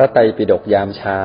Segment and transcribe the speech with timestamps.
[0.00, 1.20] ระไตรปิฎกยามเช้า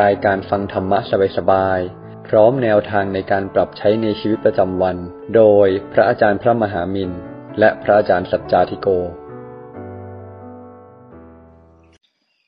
[0.00, 0.98] รายการฟังธรรมะ
[1.36, 4.96] สบายๆ พร้อมแนวทางในการปรับใช้ในชีวิตประจำวัน
[5.36, 7.10] โดยพระอาจารย์พระมหามิน
[7.58, 8.88] และพระอาจารย์สัจจาธิโก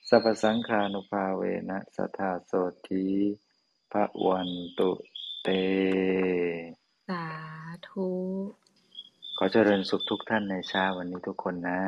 [0.08, 2.52] สัพพสังขานุภาเวนะสัทธาโส
[2.86, 3.04] ธี
[3.92, 4.90] พระวันตุ
[5.42, 5.48] เต
[7.08, 7.26] สา
[7.88, 8.08] ธุ
[9.38, 11.80] ขอเจริญสุขทุกท่านในเช้าวันนี้ทุกคนนะ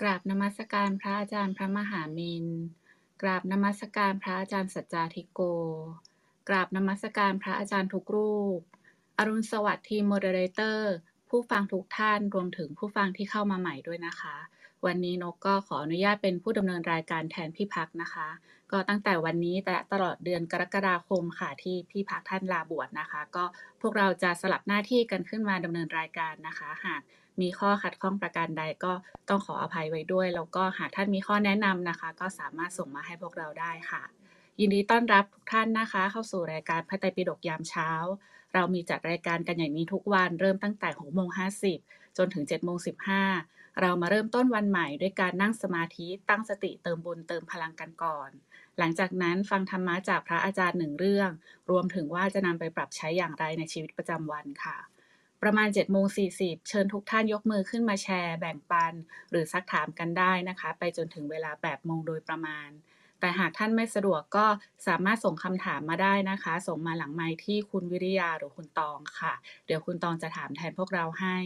[0.00, 2.46] กราบนมัสการพระอาจารย์พระมหามิน
[3.22, 5.40] กราบนมัสการพระอาจารย์สัจจาธิโก
[6.48, 8.60] กราบนมัสการพระอาจารย์ทุกรูป
[9.18, 10.92] อรุณสวัสดิ์ทีม moderator
[11.28, 14.36] ผู้ฟังทุกท่านรวมถึงผู้ฟังที่เข้ามาใหม่ด้วยนะคะ
[14.86, 18.28] วันนี้นกก็ขออนุญาตเป็นผู้ดำเนินรายการแทนพี่พักนะคะ
[18.72, 23.44] ก็ตั้งแต่วันนี้แต่ตลอดเดือนกรกฎาคมค่ะที่พี่พักท่านลาบวชนะคะ ก็
[23.80, 27.02] พวกเราจะสลับหน้าที่กันขึ้นมาดำเนินรายการนะคะ หาก
[27.40, 28.92] มีข้อขัดข้องประการใดก็
[29.28, 34.02] ต้องขออภัยไว้ด้วย แล้วก็หากท่านมีข้อแนะนำนะคะ ก็สามารถส่งมาให้พวกเราได้ค่ะ
[34.60, 37.90] ยินดีต้อนรับทุกท่านนะคะ เข้าสู่รายการพระไตรปิฎกยามเช้า
[38.54, 41.28] เรามีจัดรายการกันอย่างนี้ทุกวันเริ่มตั้งแต่6โมง
[41.72, 42.78] 50จนถึง7โมง
[43.24, 48.30] 15เรามาเริ่มต้นวันใหม่ด้วยการนั่งสมาธิตั้งสติเติมบุญเติมพลังกันก่อน
[48.78, 51.30] หลังจากนั้นฟังธรรมะจากพระอาจารย์หนึ่งเรื่อง
[51.70, 54.76] รวมถึงว่าจะนำไปปรับใช้อย่างไรในชีวิตประจำวันค่ะ
[55.42, 56.24] ประมาณ7โมงสี
[56.68, 58.92] เชิญทุกท่านยกมือขึ้นมาแชร์ แบ่งปัน
[59.30, 62.68] หรือซักถามกันได้นะคะ ไปจนถึงเวลา8โมงโดยประมาณ
[63.20, 64.46] แต่หากท่านไม่สะดวกก็
[64.86, 69.34] สามารถส่งคำถามมาได้นะคะ ส่งมาหลังไมค์ที่คุณวิริยาหรือคุณตองค่ะ
[69.66, 71.38] เดี๋ยวคุณตองจะถามแทนพวกเราให้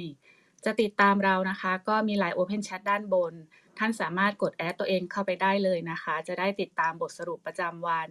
[0.64, 3.34] จะติดตามเรานะคะ ก็มี Line Open Chat ด้านบน
[3.78, 8.08] ท่านสามารถกดแอดตัวเองเข้าไปได้เลยนะคะ จะได้ติดตามบทสรุปประจำวัน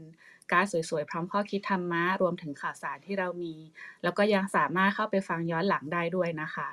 [0.52, 3.56] การดสวยๆ พร้อมข้อคิดธรรมะ รวมถึงข่าวสารที่เรามี
[4.04, 6.70] แล้วก็ยังสามารถเข้าไปฟังย้อนหลังได้ด้วยนะคะ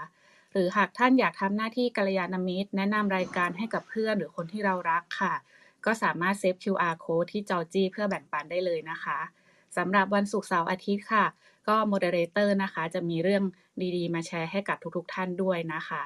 [0.53, 5.35] หรือหากท่านอยากทำหน้าที่กัลยาณมิตร แนะนำรายการให้กับเพื่อนหรือคนที่เรารักค่ะ
[5.85, 9.19] ก็สามารถเซฟ QR code ที่จอจี้เพื่อแบ่งปันได้เลยนะคะ
[9.77, 11.25] สำหรับวันศุกร์เสาร์อาทิตย์ค่ะ
[11.69, 13.43] ก็ moderator นะคะ จะมีเรื่อง
[13.97, 16.03] ดีๆ มาแชร์ให้กับทุกๆ ท่านด้วยนะคะ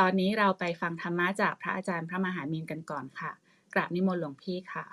[0.00, 3.30] ตอนนี้เราไปฟังธรรมะจากพระอาจารย์พระมหามินกันก่อนค่ะ
[3.74, 4.86] กราบนิมนต์หลวงพี่ค่ะ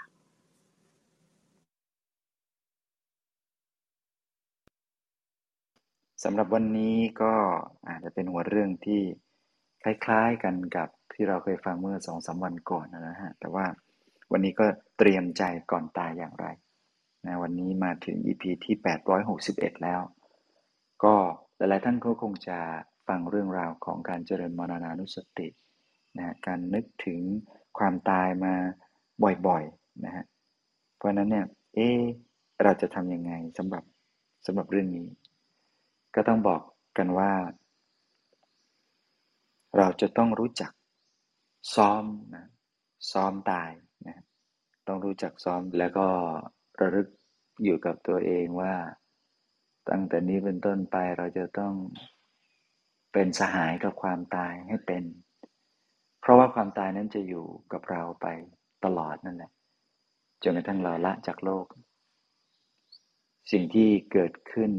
[6.23, 7.33] สำหรับวันนี้ก็
[7.87, 9.01] อาจจะเป็นหัวเรื่องที่
[9.83, 13.65] คล้ายๆกันกับที่เราเคยฟังเมื่อสองสามวันก่อนนะฮะ แต่ว่า
[14.31, 14.65] วันนี้ก็
[14.97, 16.45] เตรียมใจก่อนตายอย่างไร
[17.25, 18.75] นะวันนี้มาถึง EP ที่
[19.29, 20.01] 861 แล้ว
[21.03, 21.15] ก็
[21.59, 22.57] หลายๆท่านก็คงจะ
[23.07, 25.47] ฟังเรื่องราวของการเจริญมรณานุสติ
[26.17, 27.19] นะการนึกถึง
[27.77, 28.53] ความตายมา
[29.47, 30.25] บ่อยๆนะฮะ
[30.97, 31.79] เพราะนั้นเนี่ยเอ
[32.63, 33.83] เราจะทำยังไงสำหรับ
[34.45, 35.07] สำหรับเรื่องนี้
[36.15, 36.61] ก็ต้องบอก
[36.97, 37.31] กันว่า
[39.77, 40.71] เราจะต้องรู้จัก
[41.75, 42.03] ซ้อม
[42.35, 42.45] นะ
[43.11, 43.71] ซ้อมตาย
[44.07, 44.23] นะ
[44.87, 46.07] ต้องรู้จักซ้อมแล้วก็
[46.81, 47.07] ระลึก
[47.63, 48.73] อยู่กับตัวเองว่า
[49.89, 51.73] ตั้งแต่นี้เป็นต้นไปเราจะต้อง
[53.13, 55.03] เป็นสหายกับความตายให้เป็น
[56.21, 58.27] เพราะว่าความตายนั้นจะอยู่กับเราไป
[58.85, 59.51] ตลอดนั่นแหละ
[60.43, 61.65] จนกระทั่งเราละจากโลก
[63.51, 64.71] สิ่งที่เกิดขึ้น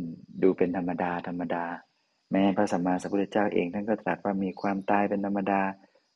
[0.42, 1.64] ดูเป็นธรรมดาธรรมดา
[2.32, 5.60] แม้พระสัมมาสัมพุทธเจ้าเองท่านก็ตรัสว่ามีความตายเป็นธรรมดา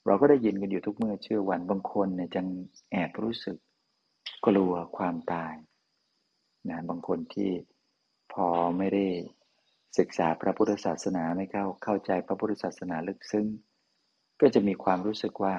[0.06, 2.46] เราก็ได้ยินกันอยู่ทุกเมื่อเชื่อวันบางคนเนี่ยจัง
[2.92, 3.56] แอบรู้สึก
[4.46, 5.54] กลัวความตาย
[6.68, 7.50] นะบางคนที่
[8.32, 8.46] พอ
[8.78, 9.06] ไม่ได้
[9.98, 13.46] ศึกษาพระพุทธศาสนาไม่เข้าเข้าใจพระพุทธศาสนาลึกซึ้ง
[14.40, 15.54] ก็จะมีความรู้สึกว่า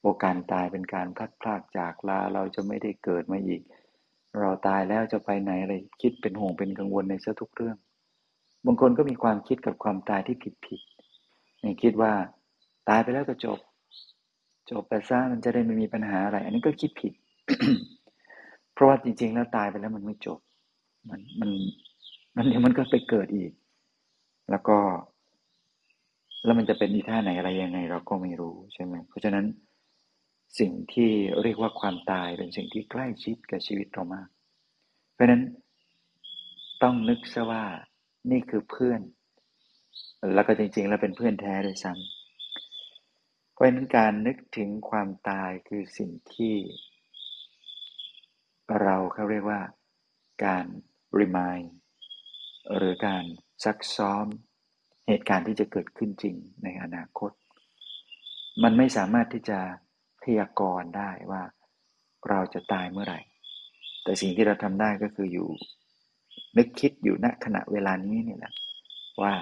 [0.00, 3.62] โอการตายเป็นการพลัดพรากจากลาเราจะไม่ได้เกิดมาอีก
[4.40, 7.76] เราตายแล้วจะไปไหนอะไรคิดเป็นห่วงเป็นกังวลในซะทุกเรื่อง
[8.66, 10.80] บางคนก็มีความคิดกับความตายที่ผิดผิด
[11.60, 12.12] อย่างคิดว่า
[12.88, 13.58] ตายไปแล้วก็จบ
[14.70, 17.12] จบไปซะมันจะได้ไม่มีปัญหาอะไร อันนี้ก็คิดผิด
[18.74, 20.38] เพราะว่าจริง ๆ แล้วตายไปแล้วมันไม่จบ
[21.10, 21.50] มันมัน
[22.36, 23.52] มันเดี๋ยวมันก็ไปเกิดอีก
[24.50, 24.78] แล้วก็
[26.44, 29.46] แล้วมันจะเป็นอีท่าไหนอะไรยังไง เราก็ไม่รู้ใช่ไหมเพราะฉะนั้น
[30.58, 31.10] สิ่งที่
[31.42, 34.28] เรียกว่าความตายเป็นสิ่งที่ใกล้ชิดกับชีวิตเรามาก
[35.14, 35.42] เพราะฉะนั้น
[36.82, 37.64] ต้องนึกซะว่า
[38.30, 39.00] นี่คือเพื่อน
[40.34, 46.54] แล้วก็จริงๆ แล้วเป็นเพื่อนแท้ด้วยซ้ำเพราะฉะนั้นการนึกถึงความตายคือสิ่งที่
[48.80, 49.60] เราเขาเรียกว่า
[50.44, 50.66] การ
[51.20, 51.68] remind
[52.76, 53.24] หรือการ
[53.64, 54.26] ซักซ้อม
[55.06, 57.30] เหตุการณ์ที่จะเกิดขึ้นจริงในอนาคต
[58.62, 59.60] มันไม่สามารถที่จะ
[60.22, 61.42] พยากรณ์ได้ว่า
[62.28, 63.20] เราจะตายเมื่อไหร่
[64.02, 65.48] แต่สิ่งที่เราทำได้ก็คืออยู่
[66.56, 68.52] นึกคิดอยู่ณขณะเวลานี้นี่แหละ
[69.22, 69.34] ว่า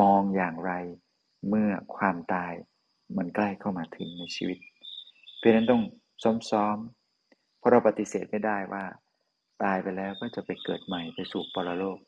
[0.00, 0.72] มองอย่างไร
[1.48, 2.52] เมื่อความตาย
[3.16, 4.58] มันใกล้เข้ามาถึงในชีวิต
[5.38, 5.82] เพราะนั้นต้อง
[6.50, 8.84] ซ้อมๆ เพราะเราปฏิเสธไม่ได้ว่า
[9.64, 11.98] ตายไปแล้วก็จะไปเกิดใหม่ไปสู่ปรโลก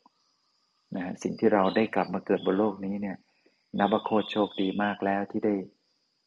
[0.95, 3.17] นะสิ่งที่เราได้กลับมาเกิดบนโลกนี้เนี่ย
[3.77, 5.55] นับว่าโคตรโชคดีมากแล้วที่ได้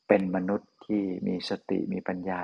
[0.08, 2.42] เป็นมนุษย์ที่มีสติมีปัญญา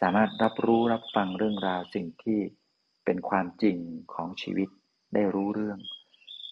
[0.00, 2.40] สามารถรับรู้รับฟังเรื่องราวสิ่งที่
[3.04, 3.76] เป็นความจริง
[4.14, 4.68] ของชีวิต
[5.14, 5.78] ได้รู้เรื่อง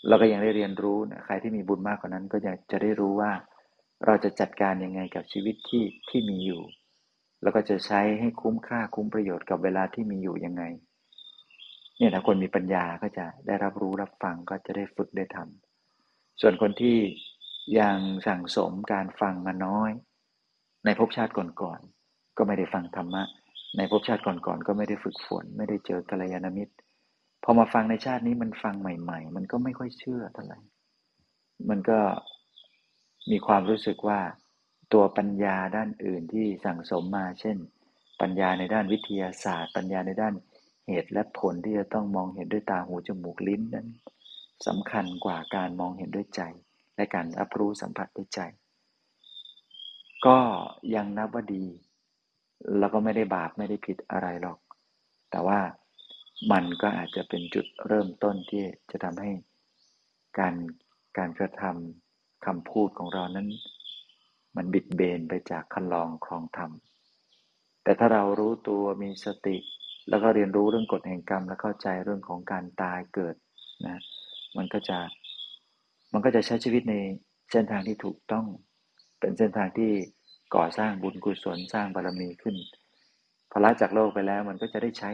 [0.09, 3.33] เราก็ยังได้เรียนรู้นะใครที่มีบุญมากกว่านั้นก็จะจะได้รู้ว่า
[4.07, 6.63] เราจะจัดการยังไงกับชีวิตที่ที่มีอยู่
[7.43, 10.63] แล้วก็จะใช้ให้คุ้มค่าคุ้มประโยชน์กับเวลาที่มีอยู่ยังไง
[11.99, 16.99] เนี่ยถ้าคนมีปัญญาก็จะได้รับรู้รับฟังก็จะได้ฝึกได้ทำส่วนคนที่
[17.81, 17.97] ยัง
[18.27, 19.91] สั่งสมการฟังมาน้อย
[20.85, 23.23] ในภพชาติก่อนๆก็ไม่ได้ฟังธรรมะ
[23.77, 26.75] ในภพชาติก่อนๆก็ไม่ได้ฝึกฝน ไม่ได้เจอกัลยาณมิตร
[27.45, 30.59] พอมาฟังในชาตินี้มันฟังใหม่ ๆ มันก็ไม่ค่อยเชื่อเท่าไหร่
[31.69, 31.99] มันก็
[33.31, 34.21] มีความรู้สึกว่า
[34.93, 37.57] ตัวปัญญาด้านอื่นที่สั่งสมมา เช่น
[38.21, 40.35] ปัญญาในด้านวิทยาศาสตร์ ปัญญาในด้าน
[40.87, 43.89] เหตุและผลที่จะต้องมองเห็นด้วยตาหูจมูกลิ้นนั้น
[44.67, 46.43] สำคัญกว่าการมองเห็นด้วยใจ
[46.97, 48.41] และการรับรู้สัมผัสด้วยใจ
[50.27, 50.39] ก็
[50.95, 51.65] ยังนับว่าดี
[52.79, 54.59] แล้วก็ไม่ได้บาปไม่ได้ผิดอะไรหรอก
[55.31, 55.61] แต่ว่า
[56.53, 59.31] มันก็อาจจะเป็นจุดเริ่มต้นที่จะทำให้
[60.39, 60.55] การ
[61.19, 63.49] การกระทำคำพูดของเรานั้น
[64.57, 66.71] มันบิดเบนไปจากคันลองครองธรรม
[67.83, 69.57] แต่ถ้าเรารู้ตัวมีสติ
[70.09, 73.35] แล้วก็เรียนรู้เรื่องกฎแห่งกรรม และเข้าใจเรื่องของการตายเกิด
[73.87, 73.99] นะ
[74.57, 74.99] มันก็จะ
[76.13, 76.95] มันก็จะใช้ชีวิตใน
[77.51, 78.47] เส้นทางที่ถูกต้อง
[79.21, 79.93] เป็นเส้นทางที่
[80.57, 82.57] ก่อสร้างบุญกุศลสร้างบารมีขึ้น
[83.51, 85.11] พอละจากโลกไปแล้วมันก็จะได้ใช้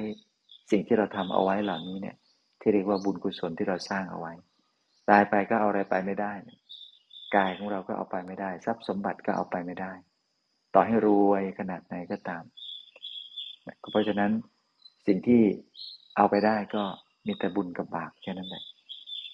[0.70, 2.16] สิ่งที่เราทำเอาไว้เหล่านี้เนี่ย
[2.60, 4.32] ที่เรียกว่าบุญกุศลที่เราสร้างเอาไว้
[5.10, 6.32] ตายไปก็เอาอะไรไปไม่ได้
[7.36, 9.93] กายของเราก็เอาไปไม่ได้ ทรัพย์สมบัติก็เอาไปไม่ได้
[10.75, 12.43] ต่อให้รวยขนาดไหนก็ตาม
[13.90, 14.31] เพราะฉะนั้น
[15.10, 15.42] สิ่งที่
[16.16, 16.84] เอาไปได้ก็
[17.26, 18.64] มีแต่บุญกับบาปแค่นั้นแหละ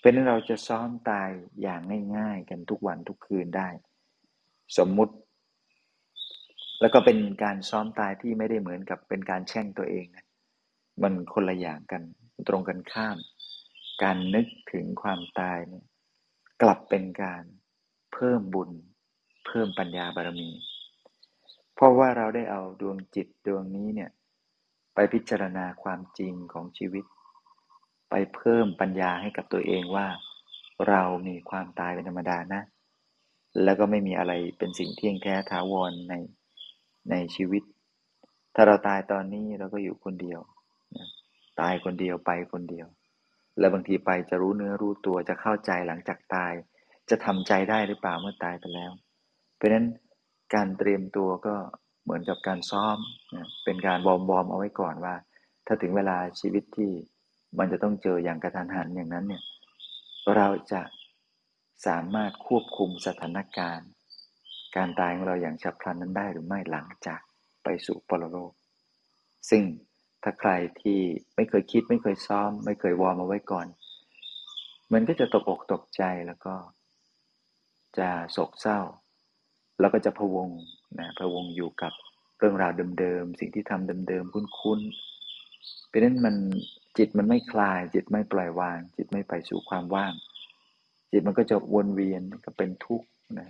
[0.00, 1.30] เป็นนั้นเราจะซ้อมตาย
[1.62, 1.80] อย่าง
[2.16, 3.68] ง่ายๆ กันทุกวันทุกคืนได้
[4.78, 5.14] สมมุติ
[6.80, 10.26] แล้วก็เป็นการซ้อมตายที่ไม่ได้เหมือนกับเป็นการแช่งตัวเองนะ
[11.02, 12.02] มันคนละอย่างกัน
[12.48, 13.16] ตรงกันข้าม
[14.02, 15.84] การนึกถึงความตายเนี่ย
[16.62, 17.42] กลับเป็นการ
[18.12, 18.70] เพิ่มบุญ
[19.46, 20.50] เพิ่มปัญญาบารมี
[21.74, 24.10] เพราะว่าเราได้เอาดวงจิตดวงนี้เนี่ย
[24.96, 27.04] ไปพิจารณาความจริงของชีวิต
[28.10, 30.06] ไปเพิ่มปัญญาให้กับตัวเองว่า
[30.88, 32.62] เรามีความตายเป็นธรรมดานะ
[33.64, 36.14] แล้วก็ไม่มีอะไรเป็นสิ่งเที่ยงแท้ถาวรใน
[37.10, 37.62] ในชีวิต
[38.54, 40.40] ถ้าเราตายตอนนี้เราก็อยู่คนเดียว
[41.60, 42.86] ตายคนเดียวไปคนเดียว
[43.58, 46.52] แล้วบางทีไปจะรู้เนื้อรู้ตัวจะเข้าใจหลังจากตาย
[47.10, 48.92] จะทำใจได้หรือเปล่าเมื่อตายไปแล้ว
[49.56, 49.86] เพราะนั้น
[50.54, 51.54] การเตรียมตัวก็
[52.06, 52.98] เหมือนกับการซ้อม
[53.34, 55.14] นะเป็นการบอมบอมเอาไว้ก่อนว่า
[55.66, 56.90] ถ้าถึงเวลาชีวิตที่
[57.58, 59.42] มันจะต้องเจออย่างกระทันหันอย่างนั้นเนี่ย
[60.36, 60.82] เราจะ
[61.86, 63.88] สามารถควบคุมสถานการณ์
[64.76, 67.20] การตายของเราอย่างฉับพลันนั้นได้หรือไม่หลังจาก
[67.64, 68.52] ไปสู่ปรโลก
[69.50, 69.62] ซึ่ง
[70.22, 70.50] ถ้าใคร
[70.80, 71.00] ที่
[71.36, 73.66] ไม่เคยคิดไม่เคยซ้อม ไม่เคยวอร์มเอาไว้ก่อน
[74.92, 76.54] มันก็จะตกอกตกใจแล้วก็
[77.98, 78.80] จะโศกเศร้า
[79.80, 80.48] แล้วก็จะพวง
[80.98, 81.92] นะพวงอยู่กับ
[82.38, 86.34] เรื่องราวเดิมๆสิ่งที่ทำเดิมๆคุ้นๆเพราะนั้นมัน
[86.98, 90.12] จิตมันไม่คลาย จิตไม่ปล่อยวาง จิตไม่ไปสู่ความว่าง
[91.12, 93.48] จิตมันก็จะวนเวียนก็เป็นทุกข์นะ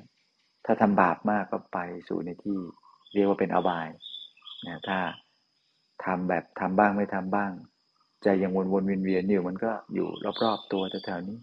[0.65, 1.79] ถ้าทำบาปมากก็ไป
[2.09, 2.59] สู่ในที่
[3.15, 3.89] เรียกว่าเป็นอบาย
[4.67, 4.99] นะถ้า
[6.05, 7.53] ทำแบบทำบ้างไม่ทำบ้าง
[8.23, 10.09] ใจยังวนวนเวียนเวียนอยู่มันก็อยู่
[10.43, 11.39] รอบๆตัวแถวๆนี้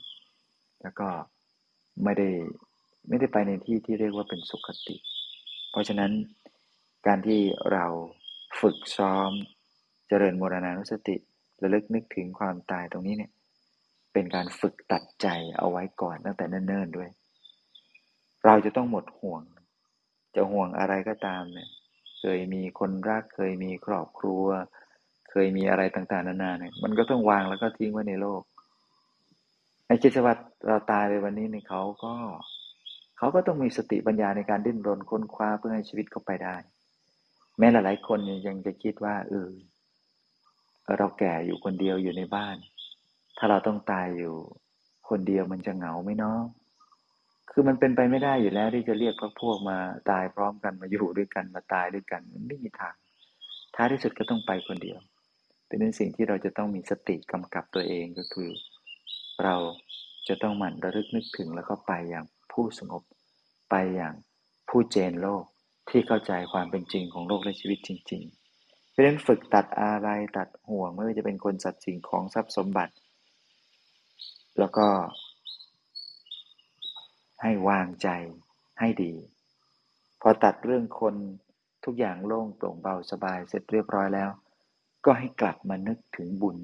[0.82, 1.08] แล้วก็
[2.04, 2.30] ไม่ได้
[3.08, 4.96] ไม่ได้ไปในที่ที่เรียกว่าเป็นสุขติ
[5.74, 6.12] เพราะฉะนั้น
[7.08, 7.42] การที่
[7.74, 7.86] เรา
[8.60, 9.32] ฝึกซ้อม
[10.08, 11.16] เจริญโมรณานุสติ
[11.62, 13.32] ระลึกนึกถึงความตายตรงนี้เนี่ย
[14.14, 15.28] เป็นการฝึกตัดใจ
[15.58, 17.10] เอาไว้ก่อนตั้งแต่เนิ่นๆด้วย
[18.46, 19.42] เราจะต้องหมดห่วง
[20.36, 21.70] จะห่วงอะไรก็ตามเนี่ย
[22.20, 24.46] เคยมีคนรัก เคยมีครอบครัว
[25.32, 28.42] เคยมีอะไรต่างๆนานาเนี่ย มันก็ต้องวางแล้วก็ทิ้งไว้ในโลก
[29.86, 30.36] ไอ้คิดว่า
[30.68, 32.14] เราตายไปวันนี้เนี่ยเขาก็
[33.18, 36.56] เขาก็ต้องมีสติปัญญาในการดิ้นรนค้นคว้าเพื่อให้ชีวิตเขาไปได้
[37.58, 39.50] แม้หลายๆคนยังจะคิดว่าเออ
[40.98, 42.58] เราแก่อยู่คนเดียวอยู่ในบ้าน
[43.38, 44.36] ถ้าเราต้องตายอยู่
[45.10, 46.40] คนเดียวมันจะเหงาไหมเนาะ
[47.52, 49.78] คือมันเป็นไปไม่ได้อยู่แล้วที่จะเรียกพวกพวกมา
[50.12, 52.96] ตายพร้อมกันมาอยู่ด้วยกันมาตายด้วยกันมันไม่มีทาง
[53.76, 55.00] ท้ายที่สุดก็ต้องไปคนเดียว
[55.68, 58.50] เป็นนสิ่งที่เราจะต้องมีสติกำกับตัวเองก็คือ
[59.44, 59.56] เรา
[60.28, 63.04] จะต้องหมั่นระลึกนึกถึงแล้วก็ไปอย่าง ผู้สงบ
[63.70, 64.16] ไปอย่าง
[64.70, 65.44] ผู้เจนโลก
[65.90, 68.24] ที่เข้าใจความเป็นจริงของโลกและชีวิตจริง
[68.90, 72.94] เพราะฉะนั้นฝึกตัดอะไรตัดห่วงไม่ว่าจะเป็นคนสัตว์สิ่งของทรัพย์สมบัติ
[74.60, 74.88] แล้วก็
[77.42, 78.10] ให้วางใจ
[78.80, 79.14] ให้ดี
[80.22, 81.16] พอตัดเรื่องคน
[81.86, 84.30] ทุกอย่างโล่งโปร่งเบาสบายเสร็จเรียบร้อยแล้ว
[85.06, 86.58] ก็ให้กลับมานึกถึงบุญ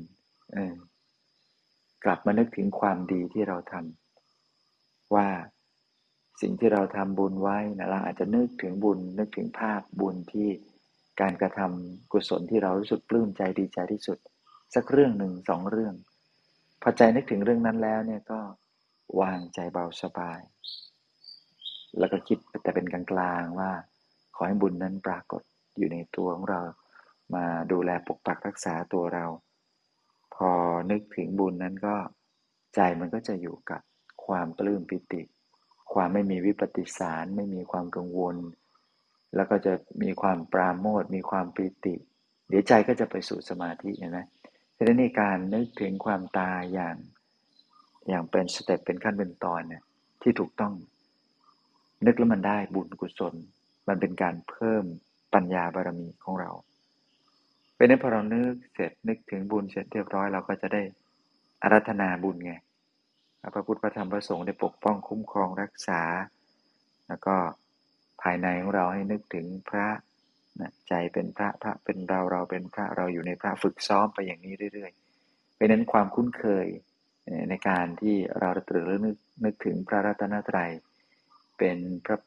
[0.53, 0.75] เออ
[2.03, 5.27] กลับมานึกถึงความดีที่เราทำว่า
[6.41, 10.49] สิ่งที่เราทำบุญไว้นะเราอาจจะนึกถึงบุญนึกถึงภาพบุญที่
[11.21, 14.17] การกระทำกุศลที่เรารู้สึกปลื้มใจดีใจที่สุด
[14.75, 15.95] สักเรื่องหนึ่งสองเรื่อง
[16.81, 18.39] พอใจนึกถึงเรื่องนั้นแล้วเนี่ยก็
[19.21, 20.39] วางใจเบาสบาย
[21.99, 23.71] แล้วก็คิดแต่เป็นกลางๆว่า
[24.35, 25.41] ขอให้บุญนั้นปรากฏ
[25.77, 26.61] อยู่ในตัวของเรา
[27.35, 29.25] มาดูแลปกปักรักษาตัวเรา
[30.35, 30.51] พอ
[30.91, 31.95] นึกถึงบุญนั้นก็
[32.75, 33.81] ใจมันก็จะอยู่กับ
[34.25, 35.21] ความปลื้มปิติ
[35.93, 38.35] ความไม่มีวิปฏิสาร ไม่มีความกังวล
[39.35, 41.95] แล้วก็จะมีความปราโมทมีความปิติ
[42.49, 44.19] เดี๋ยวใจก็จะไปสู่สมาธิเห็นไหม
[44.77, 46.95] ฉะนั้นในการนึกถึงความตายอย่าง
[48.07, 49.83] อย่างเป็นสเต็ปเป็นขั้นเป็นตอนเนี่ย
[50.21, 50.73] ที่ถูกต้อง
[52.05, 53.33] นึกแล้วมันได้บุญกุศล
[53.87, 54.83] มันเป็นการเพิ่ม
[55.33, 56.51] ปัญญาบารมีของเรา
[57.75, 60.81] เป็นนั้นพอเรานึกเสร็จนึกถึงบุญเสร็จเรียบร้อยเราก็จะได้
[61.63, 62.53] อารัธนาบุญไง
[63.53, 66.01] พระพุทธพระธรรมพระสงฆ์ได้ปกป้องคุ้มครองรักษา
[67.07, 67.35] แล้วก็
[68.21, 69.87] ภายในของเราให้นึกถึงพระ
[70.59, 76.67] นะใจเป็นพระพระเป็นเราเราเป็นพระเราอยู่ในพระฝึกซ้อมไปอย่างนี้เรื่อยๆเป็นนั้นความคุ้นเคย
[77.49, 80.71] ในการที่เราตรึกนึกนึกถึงพระรัตนตรัย
[81.57, 82.17] เป็นพระ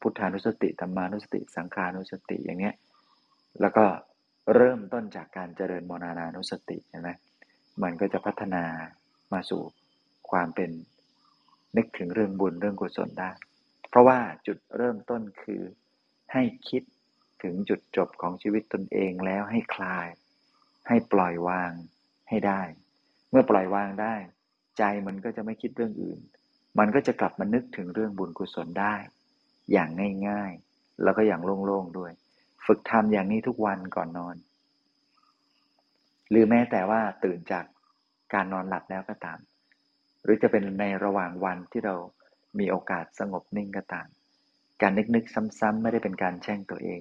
[0.00, 2.74] พุทธานุสติธรรมานุสติ สังขานุสติอย่างเนี้ย
[3.60, 3.84] แล้วก็
[4.54, 7.08] เริ่มต้นจากการเจริญมรณานุสติใช่ไหม
[7.82, 8.64] มันก็จะพัฒนา
[9.32, 9.62] มาสู่
[10.32, 10.70] ความเป็น
[11.76, 13.30] นึกถึงเรื่องบุญเรื่องกุศลได้
[13.88, 15.62] เพราะว่าจุดเริ่มต้นคือ
[16.32, 16.82] ให้คิด
[17.42, 20.06] ถึงจุดจบของชีวิตตนเองแล้วให้คลาย
[20.88, 21.72] ให้ปล่อยวาง
[22.28, 22.62] ให้ได้
[23.30, 24.14] เมื่อปล่อยวางได้
[24.78, 26.20] ใจมันก็จะไม่คิดเรื่องอื่น
[26.78, 28.94] มันก็จะกลับมานึกถึงเรื่องบุญกุศลได้
[29.72, 29.88] อย่าง
[30.28, 32.12] ง่ายๆ แล้วก็อย่างโล่งๆด้วย
[32.66, 34.36] ฝึกทำอย่างนี้ทุกวันก่อนนอน
[36.30, 37.64] หรือแม้แต่ว่าตื่นจาก
[38.34, 39.38] การนอนหลับแล้วก็ตาม
[40.22, 41.94] หรือจะเป็นในระหว่างวันที่เรา
[42.58, 44.08] มีโอกาสสงบนิ่งก็ตาม
[44.82, 45.24] การนึกนึก
[45.60, 47.00] ซ้ำๆไม่ได้เป็นการแช่งตัวเอง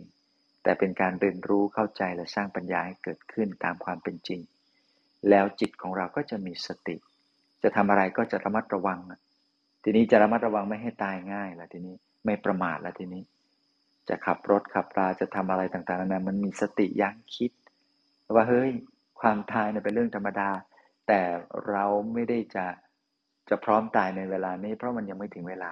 [0.64, 4.42] แต่เป็นการเรียนรู้เข้าใจและสร้างปัญญาให้เกิดขึ้นตามความเป็นจริง
[5.30, 6.96] แล้วจิตของเราก็จะมีสติ
[7.64, 9.00] จะทำอะไรก็จะระมัดระวัง
[9.84, 13.24] ทีนี้จะระมัดระวังไม่ให้ตายง่ายละทีนี้ไม่ประมาทละทีนี้
[14.10, 17.52] จะขับรถขับราจะทำอะไรต่างๆนั้นมันมีสติยั้งคิด
[18.36, 18.72] ว่าเฮ้ย
[19.22, 20.50] ความตายเนี่ยเป็นเรื่องธรรมดา
[21.08, 21.22] แต่
[21.70, 22.66] เราไม่ได้จะ
[23.50, 25.72] จะพร้อมตายในเวลานี้ เพราะมันยังไม่ถึงเวลา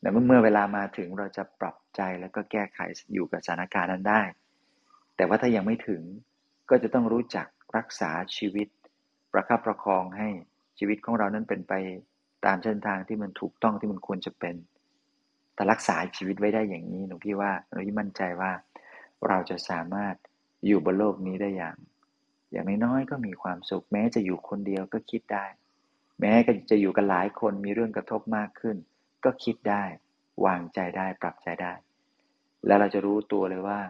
[0.00, 2.78] แต่เมื่อเวลามาถึงเราจะปรับใจแล้วก็แก้ไข
[3.12, 4.22] อยู่กับสถานการณ์นั้นได้
[5.16, 6.02] แต่ว่าถ้ายังไม่ถึง
[6.70, 8.68] ก็จะต้องรู้จักรักษาชีวิต
[9.32, 10.28] ประคับประคองให้
[10.78, 11.72] ชีวิตของเรานั้นเป็นไป
[12.46, 14.54] ตามเส้นทางที่มันถูกต้องที่มันควรจะเป็น
[15.54, 18.52] แต่รักษาชีวิตไว้ได้อย่างนี้หนูพี่ว่าหนูพี่มั่นใจว่า
[19.28, 20.14] เราจะสามารถ
[20.66, 21.76] อยู่บนโลกนี้ได้อย่าง
[22.52, 25.44] อย่างน้อยๆก็มีความสุขแม้จะอยู่คนเดียวก็คิดได้
[26.20, 26.32] แม้
[26.70, 28.76] จะอยู่กันหลายคนมีเรื่องกระทบมากขึ้น
[29.24, 29.84] ก็คิดได้
[30.44, 31.72] วางใจได้ปรับใจได้
[32.66, 33.80] แล้วเราจะรู้ตัวเลยว่า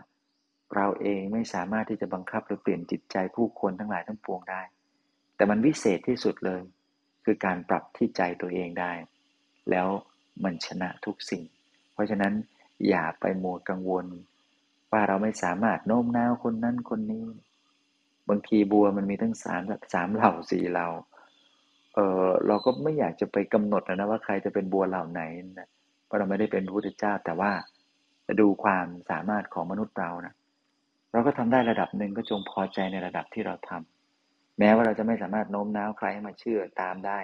[0.76, 4.62] เราเองไม่สามารถที่จะบังคับหรือเปลี่ยนจิตใจผู้คนทั้งหลายทั้งปวงได้
[5.36, 6.60] แต่มันวิเศษที่สุดเลย
[7.24, 8.92] คือการปรับที่ใจตัวเองได้
[9.70, 9.88] แล้ว
[10.44, 11.42] มันชนะทุกสิ่ง
[11.92, 12.32] เพราะฉะนั้น
[12.88, 14.06] อย่าไปมัวกังวล
[14.90, 17.24] ว่าเราไม่สามารถโน้มน้าวคนนั้นคนนี้
[18.28, 19.62] บางทีบัวมันมีทั้งสาม
[19.92, 20.88] สามเหล่าสี่เหล่า
[21.94, 25.22] เออเราก็ไม่อยากจะไปกำหนดนะว่าใครจะเป็นบัวเหล่าไหน
[25.58, 25.68] นะ
[26.06, 27.52] เพราะเราไม่ได้เป็นพระพุทธเจ้า แต่ว่า
[28.26, 30.34] จะดูความสามารถของมนุษย์เรานะ
[31.12, 37.18] เราก็ทำได้ระดับหนึ่งก็จงพอใจในระดับที่เราทำแม้ว่าเราจะไม่สามารถโน้มน้าวใครให้มาเชื่อตามได้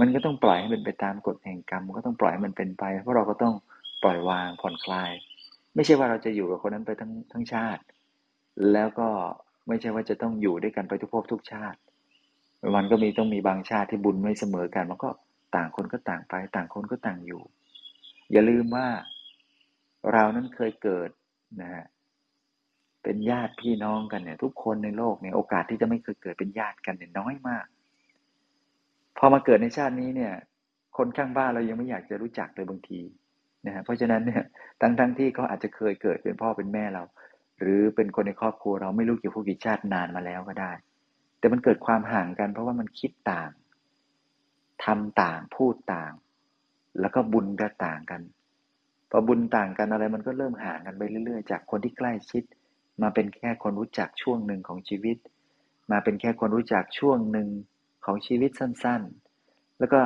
[0.00, 3.54] มันก็ต้องปล่อยให้มันไปตามกฎแห่งกรรมก็ต้องปล่อยให้มันเป็นไป เพราะเราก็ต้อง
[4.02, 5.10] ปล่อยวางผ่อนคลาย
[5.74, 7.82] ไม่ใช่ว่าเราจะอยู่กับคนนั้นไปทั้งทั้งชาติ
[8.72, 9.08] แล้วก็
[9.68, 11.78] ไม่ใช่ว่าจะต้องอยู่ด้วยกันไปทุกภพทุกชาติ
[12.76, 15.10] มันก็มีต้องมีบางชาติที่บุญไม่เสมอกัน มันก็
[15.56, 17.42] ต่างคนก็ต่างไป ต่างคนก็ต่างอยู่
[18.32, 18.86] อย่าลืมว่า
[20.12, 21.10] เรานั้นเคยเกิด
[21.60, 21.84] นะฮะ
[23.02, 27.66] เป็นญาติพี่น้องกันเนี่ย ทุกคนในโลกเนี่ยโอกาสที่จะไม่เคยเกิดเป็นญาติกันเนี่ยน้อยมาก
[29.18, 30.32] พอมาเกิดในชาตินี้เนี่ย
[30.96, 33.00] คนข้างบ้านเรายังไม่อยากจะรู้จักเลยบางที
[33.66, 34.42] นะฮะเพราะฉะนั้นเนี่ย
[34.80, 37.02] ทั้งทั้งที่เขาอาจจะเคยเกิดเป็นพ่อเป็นแม่เรา
[37.60, 40.72] หรือเป็นคนในครอบครัวเราไม่รู้กี่ผู้กี่ชาตินานมาแล้วก็ได้
[41.44, 43.50] แต่มันเกิดความห่างกัน เพราะว่ามันคิดต่าง
[44.84, 46.12] ทำต่างพูดต่าง
[47.00, 48.22] แล้วก็บุญก็ต่างกัน
[49.10, 52.42] พอบุญต่างกันอะไรมันก็เริ่มห่างกันไปเรื่อย ๆ จากคนที่ใกล้ชิด
[53.02, 55.16] มาเป็นแค่คนรู้จักช่วงหนึ่งของชีวิต
[55.92, 57.48] มาเป็นแค่คนรู้จักช่วงหนึ่ง
[58.04, 60.00] ของชีวิตสั้นๆ แล้วก็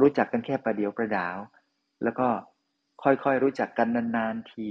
[0.00, 1.36] รู้จักกันแค่ประเดียวประดาว
[2.02, 2.28] แล้วก็
[3.02, 4.68] ค่อยๆรู้จักกันนานๆที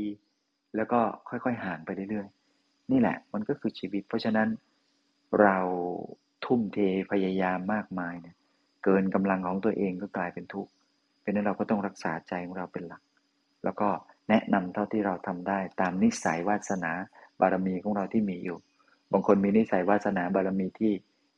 [0.75, 0.99] แล้วก็
[1.29, 4.49] ค่อยๆห่างไปเรื่อยๆ นี่แหละมันก็คือชีวิต เพราะฉะนั้น
[5.41, 5.57] เรา
[6.45, 6.77] ทุ่มเท
[7.11, 8.35] พยายามมากมายเนี่ย
[8.83, 10.71] เกินกำลังของตัวเองก็กลายเป็นทุกข์
[11.21, 13.01] เป็นนั้นเราก็ต้องรักษาใจของเราเป็นหลัก
[13.63, 13.89] แล้วก็
[14.29, 16.91] แนะนำเท่าที่เราทำได้ ตามนิสัยวาสนา
[17.39, 18.57] บารมีของเราที่มีอยู่
[19.11, 20.93] บางคนมีนิสัยวาสนาบารมีที่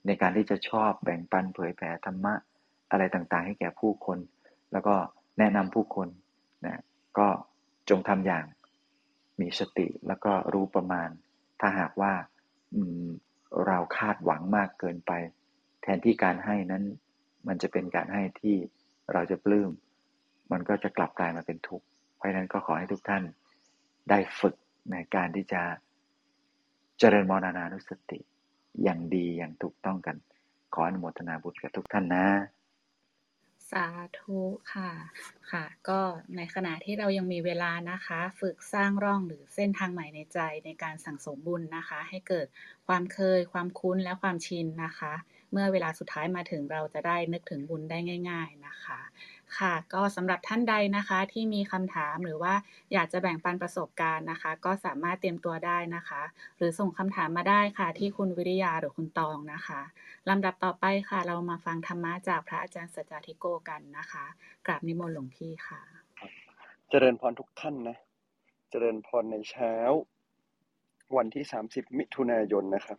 [0.05, 2.33] ในการที่จะชอบแบ่งปันเผยแผ่ธรรมะ
[2.91, 4.19] อะไรต่างๆ ให้แก่ผู้คน
[4.71, 4.95] แล้วก็
[5.39, 6.07] แนะนำผู้คน
[6.65, 6.81] นะ
[7.17, 7.27] ก็
[7.89, 8.45] จงทำอย่าง
[9.39, 11.09] มีสติแล้วก็รู้ประมาณ
[11.61, 12.13] ถ้าหากว่า
[13.67, 15.11] เราคาดหวังมากเกินไป
[15.81, 16.83] แทนที่การให้นั้น
[17.47, 18.55] มันจะเป็นการให้ที่
[19.13, 19.71] เราจะปลื้ม
[20.51, 23.23] มันก็จะกลับกลายมาเป็นทุกข์ เพราะฉะนั้นก็ขอให้ทุกท่าน
[24.09, 24.55] ได้ฝึก
[24.91, 25.61] ในการที่จะ
[26.99, 28.19] เจริญมรณานุสติ
[28.83, 30.15] อย่างดีอย่างถูกต้องกัน
[30.73, 32.25] ขออนุโมทนาบุญกับทุกท่านนะ
[33.73, 33.87] สา
[34.19, 34.39] ธุ
[34.73, 34.91] ค่ะ
[35.51, 35.99] ค่ะ ก็
[36.35, 42.47] ในขณะที่เรายังมีเวลานะคะ ฝึกสร้างร่องหรือเส้นทางใหม่ในใจในการสั่งสมบุญนะคะ ให้เกิด
[42.87, 45.13] ความเคย ความคุ้นและความชินนะคะ
[45.51, 47.97] เมื่อเวลาสุดท้ายมาถึงเราจะได้นึกถึงบุญได้
[48.29, 48.99] ง่าย ๆนะคะ
[49.59, 52.53] ค่ะ ก็สำหรับท่านใดนะคะที่มีคำถามหรือว่า
[52.93, 56.21] อยากจะแบ่งปันประสบการณ์นะคะ ก็สามารถเตรียมตัวได้นะคะ
[56.57, 59.81] หรือส่งคำถามมาได้ค่ะ ที่คุณวิริยาหรือคุณตองนะคะ
[60.29, 64.25] ลำดับต่อไปค่ะ เรามาฟังธรรมะจากพระอาจารย์สัจจทิโกกันนะคะ
[64.65, 65.81] กราบนิมนต์หลวงพี่ค่ะ
[66.89, 67.97] เจริญพรทุกท่านนะ
[68.69, 69.73] เจริญพรในเช้า
[71.17, 72.97] วันที่สามสิบมิถุนายนนะครับ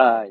[0.00, 0.24] ตาย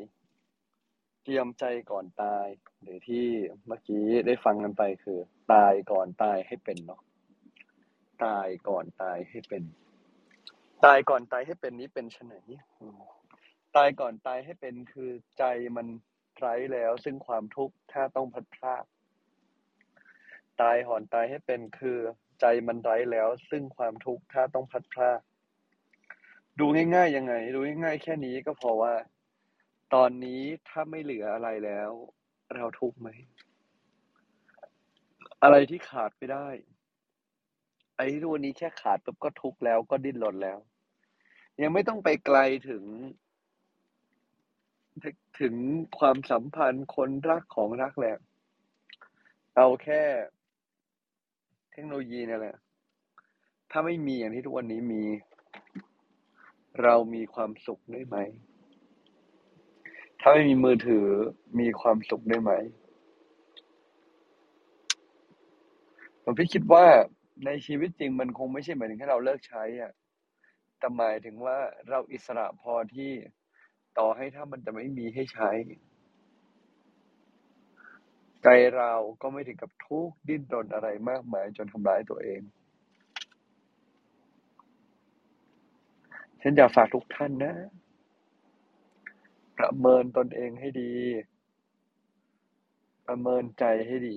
[1.24, 2.46] เตรียมใจก่อนตาย
[2.82, 3.26] หรือที่
[3.66, 5.18] เมื่อกี้ได้ฟังกันไปคือ
[5.52, 7.00] ตายก่อนตายให้เป็นเนาะ
[8.24, 9.62] ตายก่อนตายให้เป็น
[10.84, 12.34] ตายก่อนตายให้เป็นนี้เป็นชไหน
[13.76, 15.44] ตายก่อนตายให้เป็นคือใจ
[15.76, 15.86] มัน
[16.38, 18.84] ไร้แล้ว ซึ่งความทุกข์ถ้าต้องพัดพลาด
[20.60, 21.98] ตายหอนตายให้เป็นคือ
[22.40, 25.20] ใจมันไร้แล้ว ซึ่งความทุกข์ถ้าต้องพัดพลาด
[26.58, 28.94] ดูง่ายๆยังไง ดูง่ายๆแค่นี้ก็พอว่า
[29.94, 31.90] ตอนนี้ถ้าไม่เหลืออะไรแล้ว
[32.54, 33.08] เราทุกข์ไหม
[35.42, 36.48] อะไรที่ขาดไม่ได้
[37.96, 40.58] ไอ้ที่วันนี้แค่ขาดปุ๊บก็ทุกข์แล้วก็ดิ้นรนแล้ว
[41.62, 42.84] ยังไม่ต้องไปไกลถึง
[45.40, 45.54] ถึง
[45.98, 48.16] ความสัมพันธ์คนรักของรักแหละ
[49.56, 50.02] เอาแค่
[51.70, 52.56] เทคโนโลยีนี่แหละ
[53.70, 55.02] ถ้าไม่มีอย่างที่ทุกวันนี้มี
[56.82, 58.16] เรามีความสุขได้ไหม
[60.22, 61.06] ถ้าไม่มีมือถือ
[61.60, 62.52] มีความสุขได้ไหม
[66.22, 66.86] ผมพี่คิดว่า
[67.46, 69.92] ในชีวิตจริงมันคงไม่ใช่หมายถึงแค่เราเลิกใช้อะ
[70.78, 71.58] แต่หมายถึงว่า
[71.90, 73.12] เราอิสระพอที่
[73.98, 75.50] ต่อให้ถ้ามันจะไม่มีให้ใช้
[78.42, 82.40] ใจเราก็ไม่ถึงกับทุกข์ดิ้นรนอะไรมากมายจนทำร้ายตัวเอง
[86.42, 87.54] ฉันอยากฝากทุกท่านนะ
[89.62, 90.92] ประเมินตนเองให้ดี
[93.06, 94.16] ประเมินใจให้ดี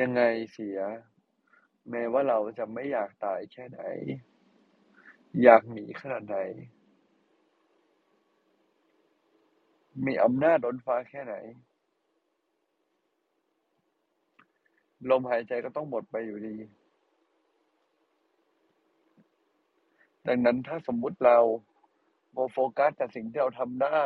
[0.00, 0.78] ยังไงเสีย
[1.90, 3.80] แม้ว่าเราจะไม่อยากตายแค่ไหน
[5.42, 6.38] อยากหนีขนาดไหน
[10.06, 11.34] มีอำนาจล้นฟ้าแค่ไหน
[15.10, 16.56] ลมหายใจก็ต้องหมดไปอยู่ดี
[20.26, 21.38] ดังนั้นถ้าสมมุติเรา
[22.38, 24.02] โมโฟกัสแต่สิ่งที่เราทำได้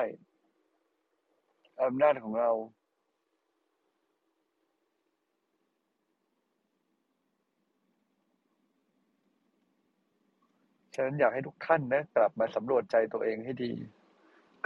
[1.85, 2.51] อำนาจของเรา
[10.95, 13.73] ฉะนั้นอยากให้ทุกท่านนะกลับมาสำรวจใจตัวเองให้ดี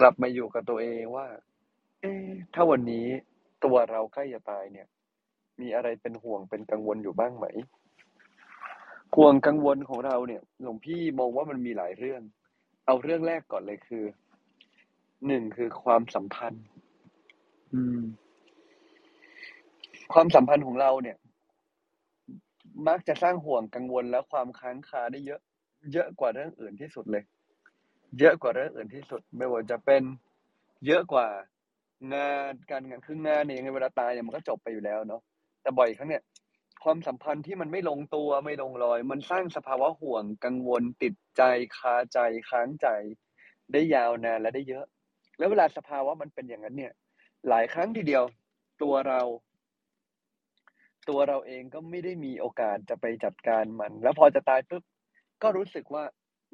[0.01, 1.27] กลับมาอยู่กับตัวเองว่า
[2.01, 2.13] เอ๊
[2.55, 3.07] ถ้าวันนี้
[3.65, 4.89] ตัวเราใกล้จะตายเนี่ย
[5.61, 7.47] มีอะไรเป็นห่วงเป็นกังวลอยู่บ้างไหม
[9.17, 12.23] ห่วงกังวลของเราเนี่ยหลวงพี่มองว่ามันมีหลายเรื่อง
[12.87, 14.05] เอาเรื่องแรกก่อนเลยคือ
[15.27, 16.65] หนึ่งคือความสัมพันธ์
[17.75, 18.01] อืม
[20.13, 21.17] ความสัมพันธ์ของเราเนี่ย
[22.89, 25.41] มักจะสร้างห่วงกังวลและความค้างคาได้เยอะ
[25.93, 27.25] เยอะกว่าเรื่องอื่นที่สุดเลย
[28.19, 30.03] เยอะกว่าเรื่องอื่นที่สุด ไม่ว่าจะเป็น
[30.87, 31.27] เยอะกว่า
[32.15, 35.23] งานการงานคืองานเนี่ยยังไงเวลาตายเนี่ยมันก็จบไปอยู่แล้วเนาะ
[35.63, 36.23] แต่บ่อยครั้งเนี่ย
[36.85, 41.43] ความสัมพันธ์ที่มันไม่ลงตัวไม่ลงรอย มันสร้างสภาวะห่วงกังวลติดใจ
[41.79, 42.19] คาใจ
[42.51, 42.89] ค้างใจ
[43.73, 44.85] ได้ยาวนานและได้เยอะ
[45.39, 46.93] แล้วเวลาสภาวะมันเป็นอย่างนั้นเนี่ย
[47.49, 48.25] หลายครั้งทีเดียว
[48.83, 49.21] ตัวเรา
[51.09, 54.83] ตัวเราเองก็ไม่ได้มีโอกาสจะไปจัดการมัน แล้วพอจะตายปุ๊บ
[55.43, 56.05] ก็รู้สึกว่า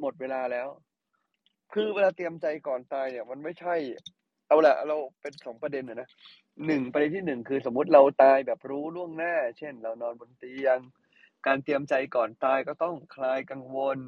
[0.00, 0.68] หมดเวลาแล้ว
[1.72, 3.74] คือเวลาเตรียมใจก่อนตายเนี่ย มันไม่ใช่
[4.46, 6.08] เอาละเราเป็นสองประเด็นนะ
[6.66, 10.78] หนึ่งประเด็นที่หนึ่งคือสมมติเราตายแบบรู้ล่วงหน้า เช่น เรานอนบนเตียง
[11.46, 13.98] การเตรียมใจก่อนตายก็ต้องคลายกังวล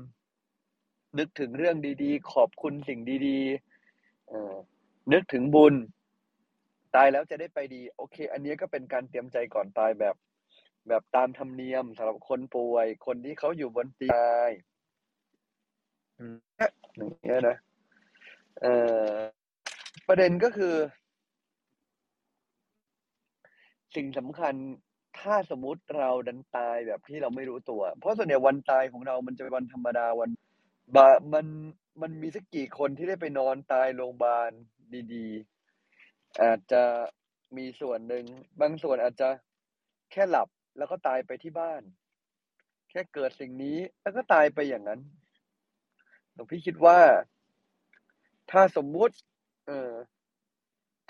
[1.19, 4.55] นึกถึงเรื่องดีๆ ขอบคุณสิ่งดีๆเออ
[5.13, 5.75] นึกถึงบุญ
[6.95, 10.17] ตายแล้วจะได้ไปดี โอเค อันนี้ก็เป็นการเตรียมใจก่อนตายแบบ
[10.89, 14.51] แบบตามธรรมเนียมสำหรับคนป่วย คนที่เขาอยู่บนเตียงตาย
[16.19, 16.37] อืม
[16.97, 17.57] อย่างเงี้ยนะ
[18.61, 18.75] เอ่
[19.13, 19.15] อ
[20.09, 20.75] ประเด็นก็คือ
[23.95, 24.55] สิ่งสำคัญ
[25.21, 30.31] ถ้าสมมติเราดันตายแบบที่เราไม่รู้ตัว เพราะส่วนใหญ่วันตายของเรามันจะเป็นวันธรรมดาวัน
[30.97, 30.99] บ
[31.33, 31.47] มัน
[32.03, 34.51] มันมีสักกี่คนที่ได้ไปนอนตายโรงพยาบาล
[35.15, 36.83] ดีๆ อาจจะ
[37.57, 38.25] มีส่วนหนึ่ง
[38.61, 39.29] บางส่วนอาจจะ
[40.13, 41.83] แค่หลับแล้วก็ตายไปที่บ้าน
[42.91, 45.01] แค่เกิดสิ่งนี้แล้วก็ตายไปอย่างนั้น
[46.35, 46.99] หลวงพี่คิดว่า
[48.51, 49.15] ถ้าสมมุติ
[49.67, 49.93] เออ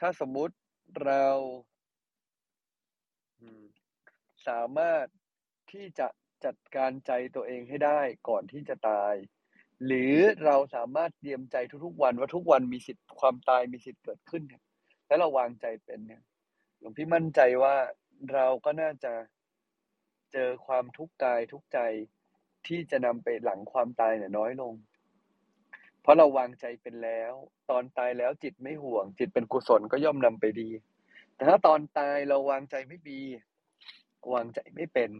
[0.01, 0.55] ถ้าสมมุติ
[1.05, 1.25] เรา
[4.49, 5.07] สามารถ
[5.73, 6.07] ที่จะ
[6.45, 9.15] จัดการใจตัวเองให้ได้ก่อนที่จะตาย
[9.87, 14.63] หรือเราสามารถเตรียมใจทุกๆ วันว่าทุกวันมีสิทธิ์ความตายมีสิทธิ์เกิดขึ้นเนี่ย
[15.07, 16.23] แล้วเราวางใจเป็นเนี่ย
[16.79, 17.77] หลวงพี่มั่นใจว่า
[18.33, 19.13] เราก็น่าจะ
[20.33, 21.79] เจอความทุกข์กายทุกใจ
[22.67, 24.75] ที่จะนำไปหลังความตายเนี่ยน้อยลง
[26.01, 27.33] เพราะเราวางใจเป็นแล้ว
[27.71, 30.69] ตอนตายแล้วจิตไม่ห่วง จิตเป็นกุศลก็ย่อมนำไปดี
[31.35, 33.23] แต่ถ้าตอนตายเราวางใจไม่ดี
[34.33, 35.11] วางใจไม่เป็น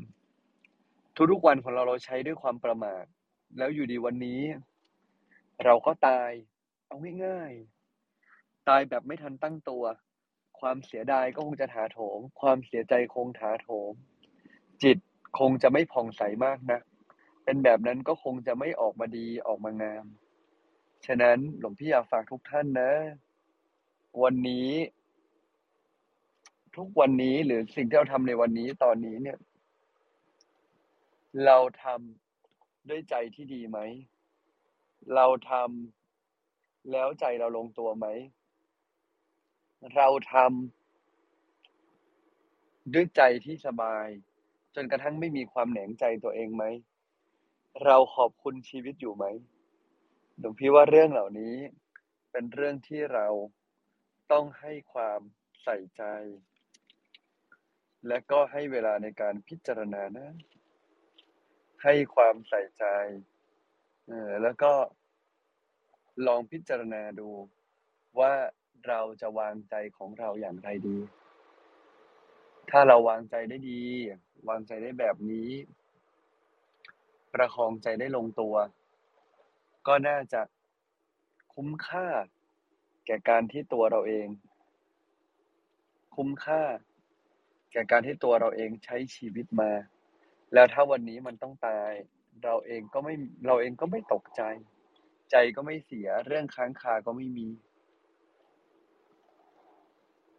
[1.31, 3.05] ทุกๆวันของเราเราใช้ด้วยความประมาท
[3.59, 4.43] แล้วอยู่ดีวันนี้
[5.65, 6.31] เราก็ตาย
[6.87, 9.85] เอาง่ายๆตายแบบไม่ทันตั้งตัว
[10.61, 13.93] ความเสียดายก็คงจะถาโถม ความเสียใจคงถาโถม
[14.83, 14.99] จิต
[15.39, 16.81] คงจะไม่ผ่องใสมากนะ
[17.45, 20.05] เป็นแบบนั้นก็คงจะไม่ออกมาดีออกมางาม
[21.07, 22.93] ฉะนั้นหลวงพี่อยากฝากทุกท่านนะ
[24.23, 24.69] วันนี้
[26.77, 29.39] ทุกวันนี้หรือสิ่งที่เราทำในวันนี้ตอนนี้เนี่ย
[31.45, 33.79] เราทำด้วยใจที่ดีไหม
[35.15, 38.07] เราทำแล้วใจเราลงตัวไหม
[39.95, 44.07] เราทำด้วยใจที่สบาย
[44.75, 46.65] จนกระทั่งไม่มีความแหนงใจตัวเองไหม
[47.85, 49.25] เราขอบคุณชีวิตอยู่ไหม
[50.39, 51.57] หลวงพี่ว่าเรื่องเหล่านี้
[52.31, 53.27] เป็นเรื่องที่เรา
[54.33, 55.21] ต้องให้ความ
[55.63, 56.03] ใส่ใจ
[58.09, 60.29] และก็ให้เวลาในการพิจารณานะ
[61.83, 62.85] ให้ความใส่ใจ
[64.09, 64.73] เออแล้วก็
[66.27, 67.31] ลองพิจารณาดู
[68.19, 68.33] ว่า
[68.89, 70.99] เราจะวางใจของเราอย่างไรดี
[72.71, 73.83] ถ้าเราวางใจได้ดี
[74.49, 75.51] วางใจได้แบบนี้
[77.35, 78.55] ประคองใจได้ลงตัว
[79.87, 80.43] ก็น่าจะ
[81.55, 82.09] คุ้มค่า
[83.07, 84.29] แก่การที่ตัวเราเอง
[86.17, 86.63] คุ้มค่า
[87.73, 89.71] แก่การที่ตัวเราเองใช้ชีวิตมา
[90.55, 91.91] แล้วถ้าวันนี้มันต้องตาย
[92.45, 93.15] เราเองก็ไม่
[93.47, 94.43] เราเองก็ไม่ตกใจ
[95.31, 97.49] ใจก็ไม่เสียเรื่องค้างคาก็ไม่มี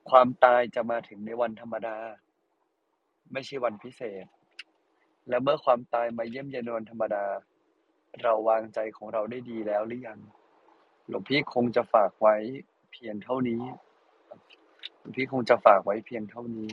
[0.10, 1.98] ความตายจะมาถึงในวันธรรมดา
[3.34, 4.26] ไม่ใช่วันพิเศษ
[5.30, 7.26] และเมื่อความตายมาเยี่ยมเยียนในวันธรรมดา
[8.22, 10.20] เราวางใจของเราได้ดีแล้วหรือยัง
[11.10, 12.36] หลวงพี่คงจะฝากไว้
[12.92, 13.64] เพียงเท่านี้
[15.00, 16.70] หลวงพี่คงจะฝากไว้เพียงเท่านี้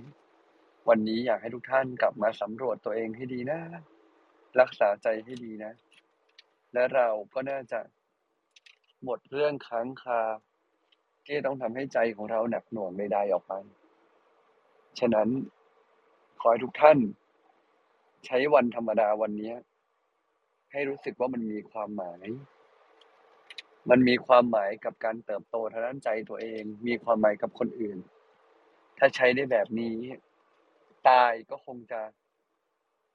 [0.90, 3.60] วันนี้อยากให้ทุกท่านกลับมาสำรวจตัวเองให้ดีนะ
[4.60, 5.72] รักษาใจให้ดีนะ
[6.72, 7.80] และเราก็น่าจะ
[9.04, 10.20] หมดเรื่องค้างคา
[11.26, 13.52] ที่ต้องทำให้ใจของเราหนักหน่วงใดๆออกไป
[14.98, 15.28] ฉะนั้น
[16.40, 16.98] ขอให้ทุกท่าน
[18.26, 19.52] ใช้วันธรรมดาวันนี้
[20.72, 22.26] ให้รู้สึกว่ามันมีความหมาย
[23.90, 27.98] มันมีความหมายกับการเติบโตทางด้านใจตัวเอง มีความหมายกับคนอื่น
[28.98, 29.96] ถ้าใช้ได้แบบนี้
[31.08, 32.00] ตายก็คงจะ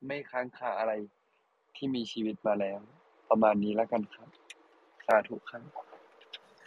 [0.07, 0.93] ไม่ค้างคาอะไร
[1.75, 2.79] ที่มีชีวิตมาแล้ว
[3.29, 4.29] ประมาณนี้แล้วกันครับ
[5.07, 5.63] สาธุครับ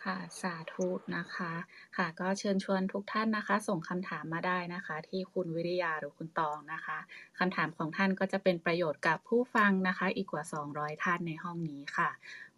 [0.05, 1.53] ค่ะสาธุนะคะ
[1.97, 6.99] ค่ะ ก็เชิญชวนทุกท่านนะคะ ส่งคำถามมาได้นะคะ ที่คุณวิริยาหรือคุณตองนะคะ
[7.39, 12.11] คำถามของท่านก็จะเป็นประโยชน์กับผู้ฟังนะคะ อีกกว่า 200 ท่านในห้องนี้ค่ะ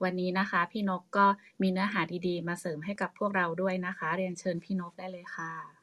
[0.02, 1.26] วันนี้นะคะ พี่นกก็
[1.62, 5.79] มีเนื้อหาดีๆ มาเสริมให้กับพวกเราด้วยนะคะ เรียนเชิญพี่นกได้เลยค่ะ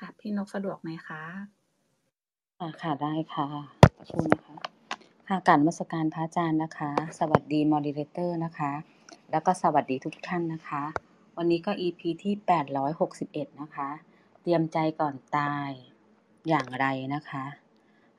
[0.00, 1.22] ค่ะ พี่นกสะดวกไหมคะ
[2.58, 3.46] ค่ะค่ะได้ค่ะ
[4.10, 4.56] คุณนะคะ
[5.28, 8.72] ค่ะการมัสการพระอาจารย์นะคะ สวัสดีมอดิเรเตอร์นะคะ
[9.30, 10.82] แล้วก็สวัสดีทุกท่านนะคะ
[11.36, 12.34] วันนี้ก็ EP ที่
[12.96, 13.88] 861 นะคะ
[14.42, 15.70] เตรียมใจก่อนตาย
[16.48, 17.44] อย่างไรนะคะ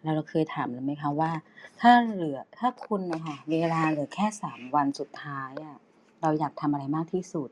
[0.01, 1.31] แล้วเราเคยถามแล้วไหมคะว่า
[1.79, 5.77] ถ้าเหลือถ้าคุณนะคะเวลาเหลือแค่สามวันสุดท้ายอะ
[6.21, 7.49] เราอยากทำอะไรมากที่สุด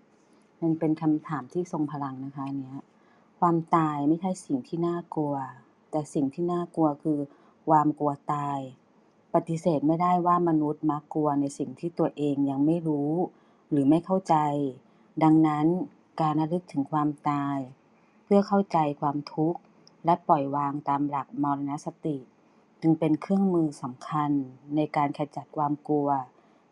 [0.62, 2.78] มันเป็นคำถามที่ทรงพลังนะคะเนี้ย
[3.48, 5.36] ความตายไม่ใช่สิ่งที่น่ากลัว
[5.92, 7.20] แต่สิ่งที่น่ากลัวคือ
[7.70, 8.60] ความกลัวตาย
[9.34, 13.12] ปฏิเสธไม่ได้ว่ามนุษย์มักกลัวในสิ่งที่ตัวเองยังไม่รู้
[13.70, 14.36] หรือไม่เข้าใจ
[15.24, 15.66] ดังนั้น
[16.22, 17.58] การระลึกถึงความตาย
[18.24, 19.60] เพื่อเข้าใจความทุกข์
[20.06, 22.18] และปล่อยวางตามหลักมรณสติ
[22.82, 24.32] จึงเป็นเครื่องมือสำคัญ
[24.76, 26.10] ในการขจัดความกลัว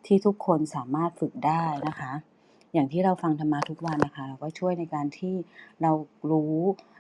[0.06, 2.14] ที่ทุกคนสามารถฝึกได้นะคะ
[2.74, 5.36] อย่างที่เราฟังธรรมะทุกวันนะคะ เราก็ช่วยในการที่
[5.82, 5.92] เรา
[6.32, 6.58] รู้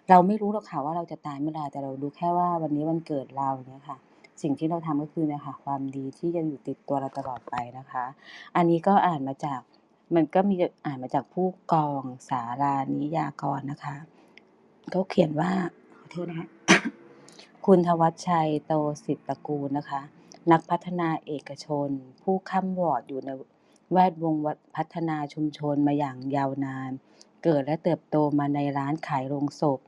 [0.09, 3.97] เราไม่รู้หรอกค่ะว่าเราจะตายเมื่อไหร่แต่เรารู้แค่ว่าวันนี้วันเกิดเราเนี่ยค่ะ
[4.41, 8.05] สิ่งที่เราทำก็คือเนี่ยค่ะความดีที่จะอยู่ติดตัวเราตลอดไปนะคะ
[8.55, 9.59] อันนี้ก็อ่านมาจาก
[10.15, 10.55] มันก็มี
[10.85, 13.95] อ่านมาจากผู้กองสารานิยากรนะคะ
[14.91, 15.51] เขาเขียนว่า
[15.99, 16.47] ขอโทษนะคะ
[17.65, 18.73] คุณทวัชชัยโต
[19.05, 20.01] สิทธิตระกูลนะคะ
[20.51, 21.89] นักพัฒนาเอกชน
[22.23, 23.29] ผู้ค้ำวอร์ดอยู่ใน
[23.93, 24.35] แวดวง
[24.75, 26.91] พัฒนาชุมชนมาอย่างยาวนาน
[27.43, 29.79] เกิดและเติบโตมาในร้านขายโรงศพ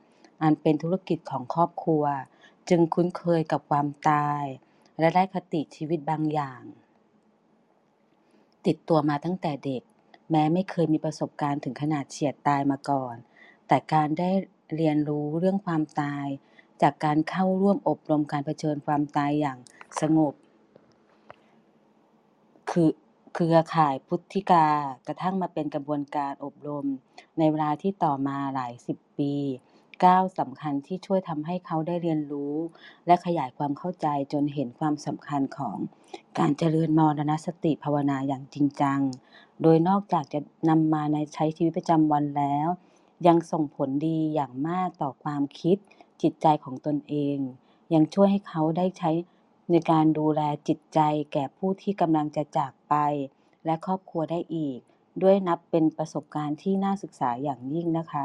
[0.42, 2.04] อันเป็นธุรกิจของครอบครัว
[2.68, 4.44] จึงคุ้นเคยกับความตาย
[4.98, 6.62] และได้คติชีวิตบางอย่าง
[8.66, 9.82] ติดตัวมาตั้งแต่เด็ก
[10.30, 13.16] แม้ไม่เคยมีประสบการณ์ถึงขนาดเฉียดตายมาก่อน
[13.68, 14.30] แต่การได้
[14.76, 16.26] เรียนรู้เรื่องความตาย
[16.82, 19.58] จากการเข้าร่วมอบรมการเผชิญความตายอย่าง
[20.00, 20.34] สงบ
[22.70, 22.88] คือ
[23.38, 24.66] เครือข่ายพุทธิกา
[25.06, 26.86] กระทั่งมาเป็นกระบวนการอบรม
[27.38, 29.34] ในเวลาที่ต่อมาหลายสิบปี
[30.04, 32.54] ก้าวสำคัญที่ช่วยทำให้เขาได้เรียนรู้
[33.06, 35.76] และขยายความเข้าใจจนเห็นความสำคัญของ
[36.38, 39.00] การเจริญมรณสติภาวนาอย่างจริงจัง
[39.62, 42.68] โดยนอกจากจะนำมาในใช้ชีวิตประจำวันแล้ว
[43.26, 45.76] ยังส่งผลดีอย่างมากต่อความคิด
[46.22, 47.38] จิตใจของตนเอง
[47.94, 49.10] ยังช่วยให้เขาได้ใช้
[49.70, 51.00] ในการดูแลจิตใจ
[51.32, 52.94] แก่ผู้ที่กำลังจะจาก ไป
[53.64, 54.78] และครอบครัวได้อีก
[55.22, 58.24] ด้วยนับเป็นประสบการณ์ที่น่าศึกษาอย่างยิ่งนะคะ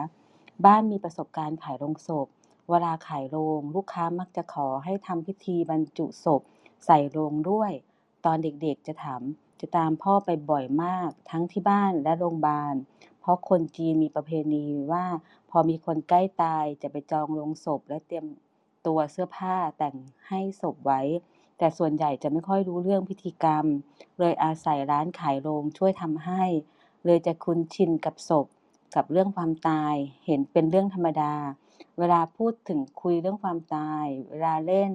[0.66, 2.28] บ้านมีประสบการณ์ขายโรงศพ
[2.70, 6.42] เวลาขายโรงลูกค้ามักจะขอให้ทำพิธีบรรจุศพ
[6.86, 7.72] ใส่โรงด้วย
[8.26, 9.22] ตอนเด็กๆจะถาม
[9.60, 12.76] จะตามพ่อไปบ่อยมากทั้งที่บ้านและโรงพยาบาล
[13.22, 15.06] เพราะคนจีนมีประเพณีว่า
[15.50, 18.26] พอมีคนใกล้ตายจะไปจองโรงศพและเตรียม
[18.86, 19.96] ตัวเสื้อผ้าแต่ง
[20.28, 21.02] ให้ศพไว้
[21.62, 23.66] แต่ส่วนใหญ่จะไม่ค่อยรู้เรื่องพิธีกรรม
[24.20, 26.44] เลยอาศัยร้านขายโรงช่วยทำให้
[27.06, 28.48] เลยจะคุ้นชินกับศพ
[28.96, 29.96] กับเรื่องความตาย
[30.26, 31.34] เห็นเป็นเรื่องธรรมดา
[31.98, 34.92] เวลาพูดถึงคุยเรื่องความตาย เวลาเล่น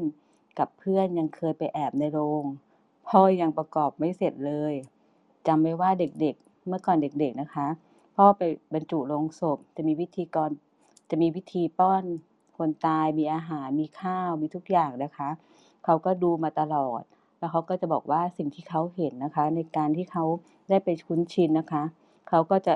[0.58, 2.44] กับเพื่อนยังเคยไปแอบในโรง
[3.08, 4.74] พ่อยังประกอบไม่เสร็จเลย
[5.46, 7.66] จำไว้ว่าเด็กๆ เมื่อก่อนเด็กๆนะคะ
[8.16, 8.42] พ่อไป
[8.74, 10.50] บรรจุโลงศพ จะมีวิธีกร
[11.10, 12.04] จะมีวิธีป้อน
[12.56, 15.30] คนตายมีอาหารมีข้าวมีทุกอย่างนะคะ
[15.86, 17.02] เขาก็ดูมาตลอด
[17.38, 20.24] แล้วเขาก็จะบอกว่าสิ่งที่เขาเห็นนะคะ ในการที่เขา
[20.68, 21.82] ได้ไปคุ้นชินนะคะ
[22.28, 22.74] เขาก็จะ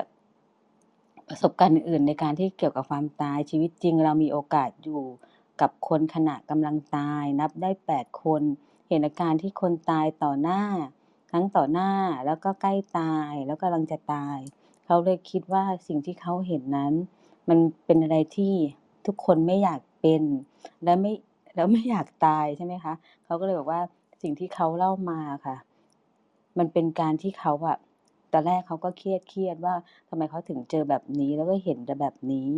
[1.27, 5.03] ประสบการณ์อื่นในการที่เกี่ยวกับความตายชีวิตจริง เรามีโอกาสอยู่
[5.61, 8.41] กับคนขณะกำลังตาย นับได้แปดคน
[8.87, 10.63] เห็นอาการที่คนตายต่อหน้า
[11.31, 11.91] ทั้งต่อหน้า
[12.25, 14.37] แล้วก็ใกล้ตายแล้วกำลังจะตาย
[14.85, 16.93] เขาเลยคิดว่าสิ่งที่เขาเห็นนั้น
[17.49, 18.53] มันเป็นอะไรที่
[19.05, 20.23] ทุกคนไม่อยากเป็น
[20.83, 21.13] และไม่
[21.55, 22.93] แล้วไม่อยากตายใช่ไหมคะ
[23.25, 23.81] เขาก็เลยบอกว่า
[24.21, 25.55] สิ่งที่เขาเล่ามาค่ะ
[26.57, 27.77] มันเป็นการที่เขาอะ
[28.33, 29.75] ตอนแรกเขาก็เครียดเครียดว่า
[30.09, 32.49] ทำไมเขาถึงเจอแบบนี้แล้วก็เห็นแต่แบบนี้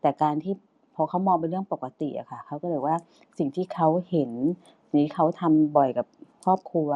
[0.00, 0.54] แต่การที่
[0.94, 2.96] พอเขามองเป็นเรื่องปกติอะค่ะเขาก็เลยว่า
[3.38, 4.30] สิ่งที่เขาเห็น
[4.88, 6.06] สิ่งที่เขาทำบ่อยกับ
[6.44, 6.90] ครอบครัว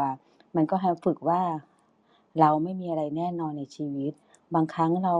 [0.57, 1.41] มันก็ให้ฝึกว่า
[2.41, 4.13] เราไม่มีอะไรแน่นอนในชีวิต
[4.55, 5.15] บางครั้งเรา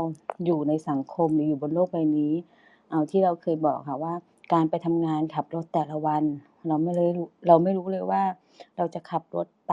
[0.45, 2.33] อยู่ในสังคมหรืออยู่บนโลกใบนี้
[2.91, 4.15] เอาที่เราเคยบอกค่ะว่า
[4.53, 6.25] การไปทำงานขับรถแต่ละวัน
[6.67, 7.11] เราไม่เลย
[7.47, 8.23] เราไม่รู้เลยว่า
[8.77, 9.73] เราจะขับรถไป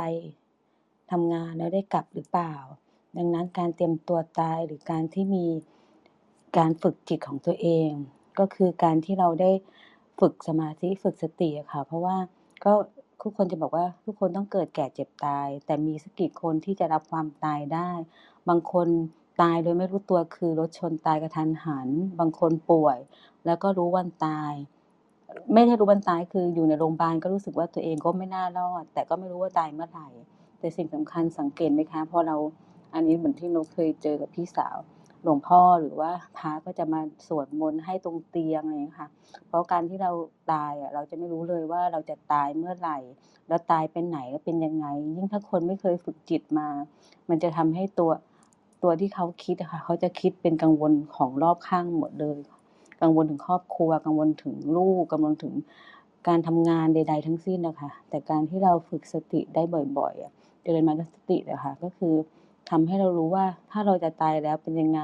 [1.11, 2.53] ทำงานแล้วได้กลับหรือเปล่า
[3.17, 5.45] ดังนั้นการเตรียมตัวตายหรือการที่มี
[6.57, 7.91] การฝึกจิตของตัวเอง
[8.39, 9.51] ก็คือการที่เราได้
[10.19, 12.17] ฝึกสมาธิฝึกสติะค่ะ เพราะว่า
[12.65, 12.73] ก็
[13.21, 17.89] ทุกคนจะบอกว่าทุกคนต้องเกิดแก่เจ็บตาย แต่มีสกกี่คนที่จะรับความตายได้
[18.49, 18.87] บางคน
[19.41, 21.87] ตายโดยไม่รู้ตัวคือรถชนตายกระทันหัน
[22.19, 22.97] บางคนป่วย
[23.45, 24.53] แล้วก็รู้วันตาย
[25.53, 30.07] ไม่ได้รู้วันตายคืออยู่ในโรงพยาบาลก็รู้สึกว่าตัวเองก็ไม่น่ารอด แต่ก็ไม่รู้ว่าตายเมื่อไหร่
[30.59, 32.35] แต่สิ่งสำคัญสังเกตไหมคะพอเรา
[32.93, 34.77] อันนี้เหมือนที่นกเคยเจอกับพี่สาว
[35.23, 39.09] หลวงพ่อหรือว่าพระก็จะมาสวดมนต์ให้ตรงเตียงอะไรอย่างเงี้ยค่ะ
[39.47, 40.11] เพราะการที่เรา
[40.51, 42.97] ตายอะเราจะไม่รู้เลยว่าเราจะตายเมื่อไหร่
[43.47, 46.67] แล้วตายเป็นไหนแล้วเป็นยังไง ยิ่งถ้าคนไม่เคยฝึกจิตมา
[47.29, 48.11] มันจะทำให้ตัว
[48.83, 52.37] ตัวที่เขาคิดค่ะเขาจะคิดเป็นกังวลของรอบข้างหมดเลย
[53.01, 55.53] กังวลถึงครอบครัว กังวลถึงลูกกังวลถึง
[56.27, 59.63] การทำงานใด ๆ ทั้งสิ้นนะคะ แต่การที่เราฝึกสติได้
[59.97, 62.13] บ่อยๆอะเจริญมรรคสติอะค่ะก็คือ
[62.69, 65.01] ทำให้เรารู้ว่าถ้าเราจะตายแล้วเป็นยังไง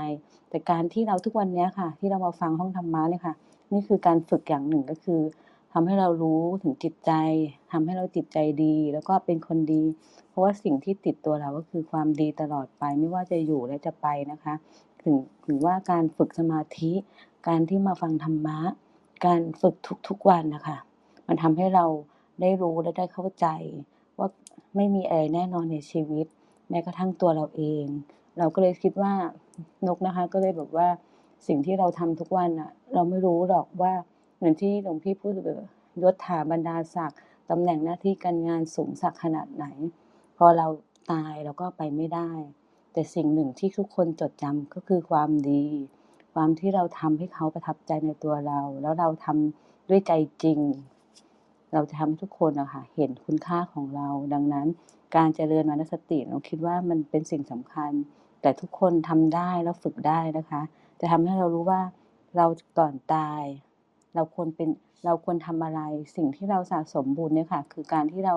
[0.50, 3.36] แต่การที่เราทุกวันนี้ค่ะ ที่เรามาฟังห้องธรรมะเนี่ยค่ะ
[3.72, 5.22] นี่คือการฝึกอย่างหนึ่งก็คือ
[5.74, 7.12] ทำให้เรารู้ถึงจิตใจ
[7.72, 9.84] ทำให้เราจิตใจดี แล้วก็เป็นคนดี
[10.30, 14.54] เพราะว่าสิ่งที่ติดตัวเราก็คือความดีตลอดไป ไม่ว่าจะอยู่และจะไปนะคะ
[15.04, 16.92] ถึงถึงว่าการฝึกสมาธิ
[17.48, 18.60] การที่มาฟังธรรมะ
[19.26, 19.76] การฝึก
[20.08, 20.78] ทุกๆวันนะคะ
[21.28, 21.86] มันทำให้เรา
[22.42, 23.48] ได้รู้และได้เข้าใจ
[24.18, 24.28] ว่า
[24.76, 26.26] ไม่มีอะไรแน่นอนในชีวิต
[26.70, 27.86] แม้กระทั่งตัวเราเอง
[28.38, 29.14] เราก็เลยคิดว่า
[29.88, 30.88] นกนะคะ ก็เลยแบบว่า
[31.48, 33.94] สิ่งที่เราทำทุกวันอะเราไม่รู้หรอกว่า
[34.39, 35.63] เหมือนที่หลวงพี่พูดเลย
[36.04, 39.65] ยศถาบรรดาศักดิ์ตำแหน่งหน้าที่การงานสูงสักขนาดไหน
[40.38, 40.67] พอเรา
[41.12, 42.32] ตายเราก็ไปไม่ได้
[42.93, 45.65] แต่สิ่งหนึ่งที่ทุกคนจดจำก็คือความดี
[46.34, 50.60] ความที่เราทำให้เขาประทับใจในตัวเรา แล้วเราทำด้วยใจจริง
[51.73, 54.67] เราจะทำให้ทุกคนอะคะเห็นคุณค่าของเรา ดังนั้น
[55.15, 57.91] การเจริญมรรคสติเราคิดว่ามันเป็นสิ่งสำคัญ
[58.41, 60.62] แต่ทุกคนทำได้แล้วฝึกได้นะคะ
[60.99, 61.82] จะทำให้เรารู้ว่า
[62.36, 62.45] เรา
[62.78, 63.43] ก่อนตาย
[64.15, 64.69] เราควรเป็น
[65.06, 65.82] เราควรทำอะไร
[66.15, 68.36] สิ่งที่เราสะสมบุญเนี่ยค่ะ คือการที่เรา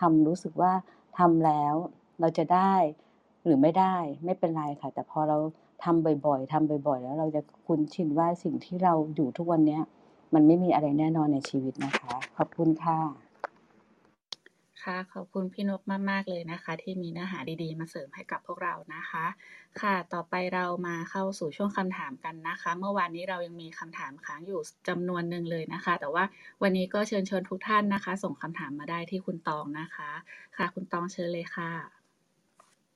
[0.00, 0.72] ทำรู้สึกว่า
[1.18, 1.74] ทำแล้ว
[2.20, 2.74] เราจะได้
[3.44, 5.38] หรือไม่ได้ไม่เป็นไรค่ะ แต่พอเรา
[5.84, 9.82] ทำบ่อย ๆทำบ่อย ๆ แล้วเราจะคุ้นชินว่าสิ่งที่เราอยู่ทุกวันเนี้ย
[10.34, 13.31] มันไม่มีอะไรแน่นอนในชีวิตนะคะ ขอบคุณค่ะ
[14.84, 19.24] ค่ะขอบคุณพี่นกมาก ๆ เลยนะคะ ที่มีเนื้อหาดีๆ มาเสริมให้กับพวกเรานะคะ
[19.80, 26.24] ค่ะต่อไปเรามาเข้าสู่ช่วงคำถามกันนะคะ เมื่อวานนี้เรายังมีคำถามค้างอยู่จำนวนหนึ่งเลยนะคะ แต่ว่า
[26.62, 30.10] วันนี้ก็เชิญชวนทุกท่านนะคะ ส่งคำถามมาได้ที่คุณตองนะคะ
[30.56, 31.72] ค่ะ คุณตองเชิญเลยค่ะ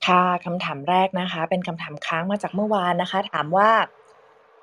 [0.06, 3.70] ค่ะคำถามแรกนะคะ เป็นคำถามค้างมาจากเมื่อวานนะคะ ถามว่า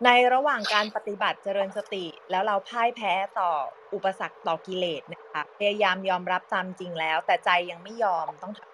[0.05, 3.51] ในระหว่างการปฏิบัติเจริญสติ แล้วเราพ่ายแพ้ต่อ
[3.93, 8.71] อุปสรรคต่อกิเลสนะคะพยายามยอมรับตามจริงแล้ว แต่ใจยังไม่ยอมต้องทำ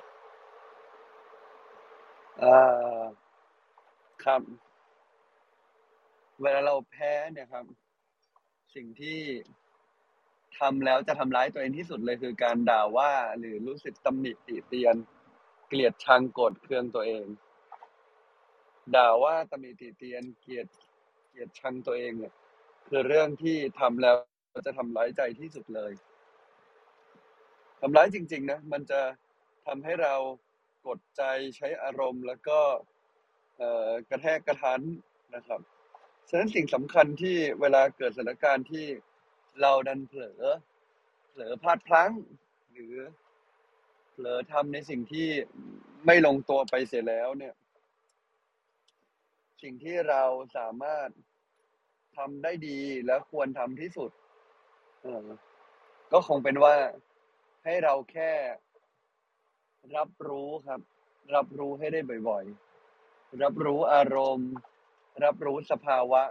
[2.40, 2.54] เอ่
[3.00, 3.02] อ
[4.24, 4.42] ครับ
[6.42, 7.66] เวลาเราแพ้เนี่ยครับ
[8.76, 9.20] สิ่งที่
[10.60, 14.96] ทำแล้วจะทำร้ายตัวเองที่สุดเลยคือการด่าว่าหรือรู้สึกตำหนิติเตียน
[15.68, 17.26] เกลียดชังโกรธเคืองตัวเอง
[18.96, 20.68] ด่าว่าตำหนิติเตียน เกลียด
[21.40, 22.34] กียดชังตัวเองเนี่ย
[22.90, 24.16] คือเรื่องที่ทำแล้ว
[24.68, 25.92] จะทำร้ายใจที่สุดเลย
[27.82, 29.02] ทำร้ายจริง ๆ นะ มันจะ
[29.68, 30.16] ทำให้เรา
[30.88, 31.24] กดใจ
[31.58, 32.60] ใช้อารมณ์ แล้วก็
[34.10, 34.82] กระแทกกระทัน
[35.36, 35.62] นะครับ
[36.30, 38.88] ฉะนั้นสิ่งสำคัญที่เวลาเกิดสถานการณ์ที่
[39.62, 40.42] เราดันเผลอ
[41.30, 42.12] เผลอพลาดพลั้ง
[42.74, 42.96] หรือ
[44.12, 45.30] เผลอทำในสิ่งที่
[46.06, 47.56] ไม่ลงตัวไปเสียแล้วเนี่ย
[49.64, 50.24] สิ่งที่เรา
[50.58, 51.10] สามารถ
[52.18, 54.12] ทำได้ดีและควรทำที่สุด
[55.02, 55.28] เออ
[56.12, 56.76] ก็คงเป็นว่า
[57.64, 58.32] ให้เราแค่
[59.98, 60.82] รับรู้ครับ
[61.36, 64.52] รับรู้ให้ได้บ่อยๆ รับรู้อารมณ์
[65.24, 66.24] รับรู้สภาวะ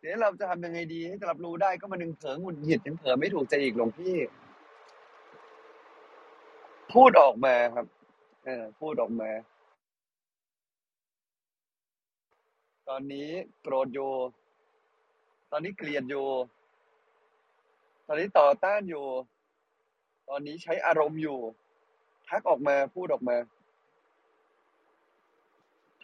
[0.00, 4.16] เดี๋ยวเราจะทำยังไงดี ให้รับรู้ได้ก็มันยังเผลอหงุดหงิดยังเผลอไม่ถูกใจอีกหลวงพี่
[6.94, 7.86] พูดออกมาครับ
[8.44, 9.30] เออ พูดออกมา
[12.88, 13.28] ตอนนี้
[13.62, 14.10] โกรธอยู่
[15.50, 16.26] ตอนนี้เกลียดอยู่
[18.06, 19.06] ตอนนี้ต่อต้านอยู่
[20.28, 21.38] ตอนนี้ใช้อารมณ์อยู่
[22.28, 23.36] ทักออกมาพูดออกมา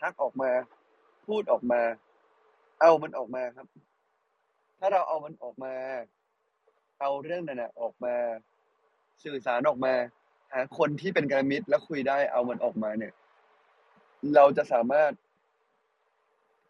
[0.00, 0.50] ทักออกมา
[1.26, 1.83] พูดออกมา
[2.80, 3.66] เอามันออกมาครับ
[4.78, 5.74] ถ้าเราเอามันออกมา
[7.00, 8.14] เอาเรื่องนั้นนะออกมา
[9.24, 9.94] สื่อสารออกมา
[10.52, 13.12] หาคนที่เป็นกัลยาณมิตรแล้วคุยได้เอามันออกมาเนี่ย
[14.35, 15.12] เราจะสามารถ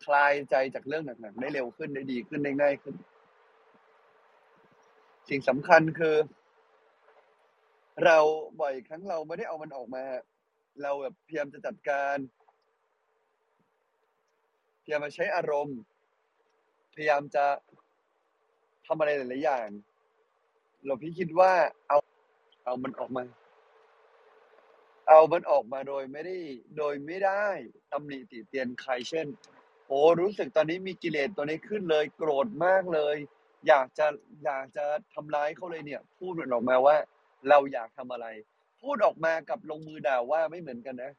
[0.05, 2.95] คลายใจจากเรื่องหนักๆได้เร็วขึ้นได้ดีขึ้นได้ง่ายขึ้น
[5.29, 6.17] สิ่งสำคัญคือ
[8.05, 8.19] เรา
[8.61, 10.05] บ่อยครั้งเราไม่ได้เอามันออกมา
[10.83, 12.17] เราแบบพยายามจะจัดการ
[14.83, 15.79] พยายามมาใช้อารมณ์
[16.95, 17.45] พยายามจะ
[18.87, 19.69] ทำอะไรหลายๆอย่าง
[20.85, 21.53] เราพี่คิดว่า
[21.89, 21.99] เอา
[22.65, 23.25] เอามันออกมา
[25.09, 26.37] เอามันออกมาโดยไม่ได้
[26.79, 27.47] โดยไม่ได้
[27.93, 29.27] ตำหนิติเตียนใครเช่น
[29.89, 33.17] โอ้รู้สึกตอนนี้มีกิเลสตัวนี้ขึ้นเลย โกรธมากเลย
[33.69, 34.07] อยากจะ
[34.45, 36.97] อยากจะทำร้ายเขาเลยเนี่ย พูดมันออกมาว่า
[37.49, 38.27] เราอยากทำอะไร
[38.83, 41.13] พูดออกมากับลงมือด่าว่าไม่เหมือนกันนะ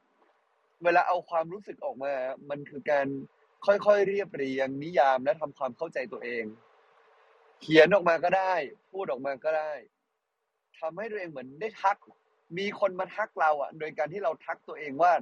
[0.84, 2.12] เวลาเอาความรู้สึกออกมา
[2.50, 3.06] มันคือการ
[3.66, 6.44] ค่อยๆเรียบเรียง นิยามและทำความเข้าใจตัวเอง
[7.60, 8.54] เขียนออกมาก็ได้
[8.92, 9.72] พูดออกมาก็ได้
[10.78, 11.96] ทำให้ตัวเองเหมือนได้ทัก
[12.58, 15.12] มีคนมาทักเราอะ โดยการที่เราทักตัวเองว่า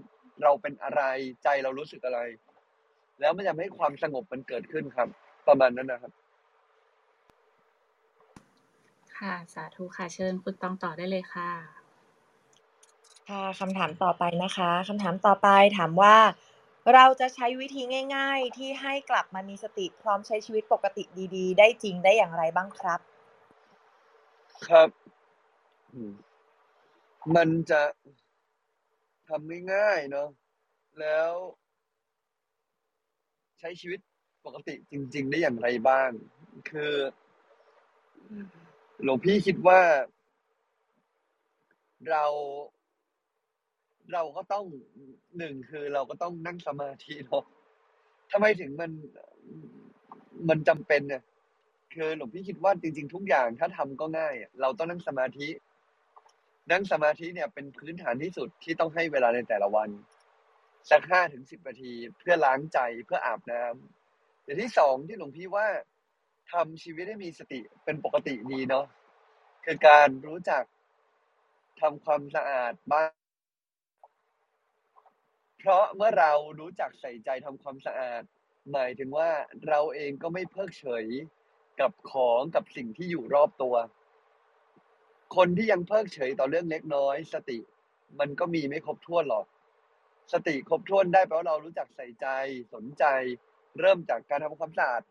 [0.43, 1.03] เราเป็นอะไร
[1.45, 2.21] ใจเรารู้สึกอะไร
[3.21, 5.09] แล้วมันจะทำให้ความสงบมันเกิดขึ้นครับ
[5.49, 6.13] ประมาณนั้นนะครับ
[9.17, 11.51] ค่ะค่ะสาธุค่ะเชิญคุณตองต่อได้เลยค่ะ
[13.29, 15.49] ค่ะคำถามต่อไปนะคะคำถามต่อไป
[15.79, 16.17] ถามว่า
[16.95, 17.83] เราจะใช้วิธี
[18.17, 21.05] ง่าย ๆ ที่ให้กลับมามีสติพร้อมใช้ชีวิตปกติ
[21.37, 23.01] ดี ๆ ได้จริงได้อย่างไรบ้างครับ
[24.67, 24.89] ครับ
[25.93, 26.15] อืม
[27.35, 27.83] มันจะ
[29.29, 30.29] ทำง่ายๆเนาะ
[31.01, 31.33] แล้ว
[31.64, 34.01] ใช้ชีวิต
[34.47, 36.11] ปกติจริง ๆ ได้อย่างไรบ้าง
[36.71, 36.95] คือ
[39.03, 39.81] หลวงพี่คิดว่า
[42.11, 42.25] เรา
[44.13, 44.65] เราก็ต้อง
[45.39, 47.45] หนึ่งคือเราก็ต้องนั่งสมาธิเนาะ
[48.33, 48.91] ทำไมถึงมัน
[50.49, 51.23] มันจำเป็นเนี่ย
[51.95, 55.49] คือหลวงพี่คิดว่าจริง ๆ ทุกอย่างถ้าทำก็ง่ายเราต้องนั่งสมาธิ
[56.71, 59.89] นั่งสมาธิเนี่ยเป็นพื้นฐานที่สุดที่ต้องให้เวลาในแต่ละวัน
[60.91, 65.67] สักห้าถึงสิบนาที เพื่อล้างใจเพื่ออาบน้ำอย่างที่สองที่หลวงพี่ว่า
[66.53, 68.87] ทำชีวิตให้มีสติเป็นปกติดีเนาะ
[69.65, 70.65] คือการรู้จัก
[71.81, 73.13] ทำความสะอาดบ้าน
[75.59, 78.23] เพราะเมื่อเรารู้จักใส่ใจทำความสะอาด
[78.73, 79.31] หมายถึงว่า
[79.69, 81.07] เราเองก็ไม่เพิกเฉย
[81.81, 83.75] กับของกับสิ่งที่อยู่รอบตัว
[85.37, 87.59] คนที่ยังเพิกเฉยต่อเรื่องเล็กน้อย สติ
[88.21, 89.47] มันก็มีไม่ครบถ้วนหรอก
[90.33, 92.27] สติครบถ้วนได้เพราเรารู้จักใส่ใจ
[92.75, 93.05] สนใจ
[93.81, 95.03] เริ่มจากการทำความสะอาด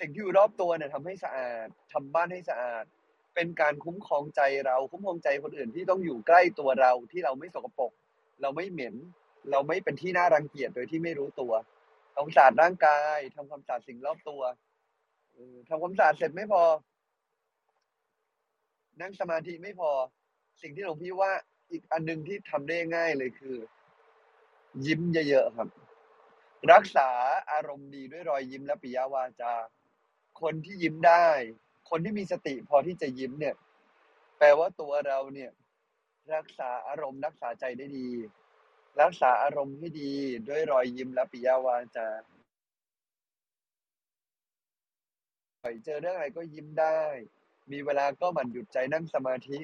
[0.00, 2.84] สิ่งที่อยู่รอบตัวเนี่ยทำให้สะอาดทำบ้านให้สะอาด
[3.34, 7.92] เป็นการคุ้มครองใจเรา คุ้มครองใจคนอื่นที่ต้องอยู่ใกล้ตัวเราที่เราไม่สกปรก
[8.42, 8.94] เราไม่เหม็น
[9.50, 11.52] เราไม่เป็นที่น่ารังเกียจโดยที่ไม่รู้ตัว
[12.14, 14.42] ทำความสะอาดร่างกายทำความสะอาดสิ่งรอบตัว
[15.68, 16.62] ทำความสะอาดเสร็จไม่พอ
[19.00, 19.90] นั่งสมาธิไม่พอ
[20.62, 21.32] สิ่งที่หลวงพี่ว่า
[21.70, 23.56] อีกอันหนึงที่ทำได้ง่ายเลยคือ
[24.86, 25.68] ยิ้มเยอะๆครับ
[26.72, 27.08] รักษา
[27.52, 29.54] อารมณ์ดีด้วยรอยยิ้มและปิยวาจา
[30.40, 31.28] คนที่ยิ้มได้
[31.90, 33.54] คนที่มีสติพอที่จะยิ้มเนี่ย
[34.38, 35.50] แปลว่าตัวเราเนี่ย
[36.34, 38.08] รักษาอารมณ์รักษาใจได้ดี
[39.02, 40.12] รักษาอารมณ์ให้ดี
[40.48, 42.08] ด้วยรอยยิ้มและปิยวาจา
[45.84, 47.00] เจอเรื่องอะไรก็ยิ้มได้
[47.72, 49.58] มีเวลาก็หมั่นหยุดใจนั่งสมาธิ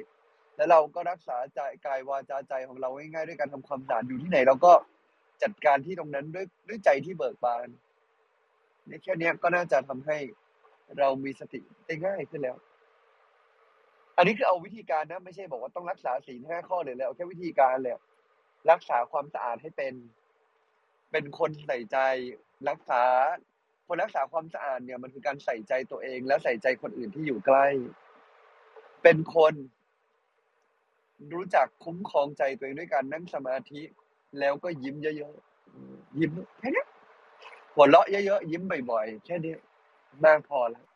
[0.56, 4.72] แล้วเราก็รักษาใจกายวาจาใจของเราง่ายๆด้วยการทำความสะอาดอยู่ที่ไหนเราก็
[5.42, 7.68] จัดการที่ตรงนั้นด้วยด้วยใจที่เบิกบาน
[8.86, 10.18] เนี่ยแค่เนี้ยก็น่าจะทำให้
[10.98, 12.56] เรามีสติได้ง่ายขึ้นแล้ว
[14.16, 17.92] อันนี้คือเอาวิธีการนะ ไม่ใช่บอกว่าต้องรักษาศีลห้าข้อเลยแล้วแค่วิธีการเลย
[18.70, 19.94] รักษาความสะอาดให้เป็น
[21.10, 21.98] เป็นคนใส่ใจ
[22.68, 23.02] รักษา
[23.86, 27.66] คนรักษาความสะอาดเนี่ยมันคือการใส่ใจตัวเอง และใส่ใจคนอื่นที่อยู่ใกล้
[29.02, 29.54] เป็นคน
[31.34, 33.82] รู้จักคุ้มครองใจตัวเองด้วยการนั่งสมาธิ
[34.38, 36.88] แล้วก็ยิ้มเยอะๆอืมยิ้มแค่เนี้ย
[37.74, 39.54] หัวเราะเยอะๆยิ้มบ่อยๆแค่นี้
[40.24, 40.86] มากพอแล้ว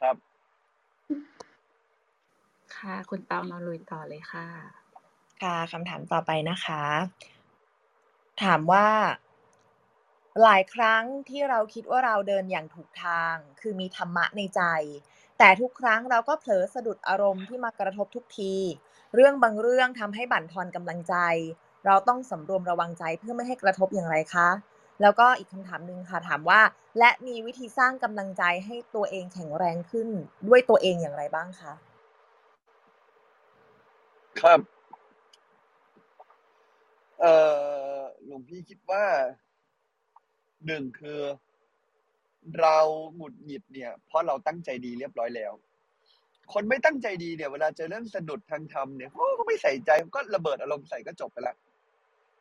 [0.00, 0.16] ครับ
[2.76, 4.46] ค่ะ คุณตองเราลุยต่อเลยค่ะ
[5.42, 6.82] ค่ะคำถามต่อไปนะคะ
[8.42, 8.88] ถามว่า
[10.42, 14.62] หลายครั้งที่เราคิดว่าเราเดินอย่างถูกทาง คือมีธรรมะในใจ
[15.38, 18.54] แต่ทุกครั้งเราก็เผลอสะดุดอารมณ์ที่มากระทบทุกที
[19.14, 21.14] เรื่องบางเรื่องทำให้บั่นทอนกำลังใจ
[21.86, 24.48] เราต้องสำรวมระวังใจเพื่อไม่ให้กระทบอย่างไรคะ
[25.02, 26.60] แล้วก็อีกคำถามหนึ่งค่ะถามว่า
[26.98, 30.08] และมีวิธีสร้างกำลังใจให้ตัวเองแข็งแรงขึ้น
[30.48, 31.72] ด้วยตัวเองอย่างไรบ้างคะ
[34.40, 34.60] ครับ
[37.20, 37.34] เอ่
[37.96, 39.04] อหลวงพี่คิดว่า
[40.66, 41.20] หนึ่งคือ
[42.60, 42.78] เรา
[43.16, 45.52] หงุดหงิดเนี่ย เพราะเราตั้งใจดีเรียบร้อยแล้ว
[46.52, 51.56] คนไม่ตั้งใจดีเนี่ย เวลาเจอเรื่องสะดุดทางธรรมเนี่ยก็ไม่ใส่ใจก็ระเบิดอารมณ์ใส่ก็จบไปละ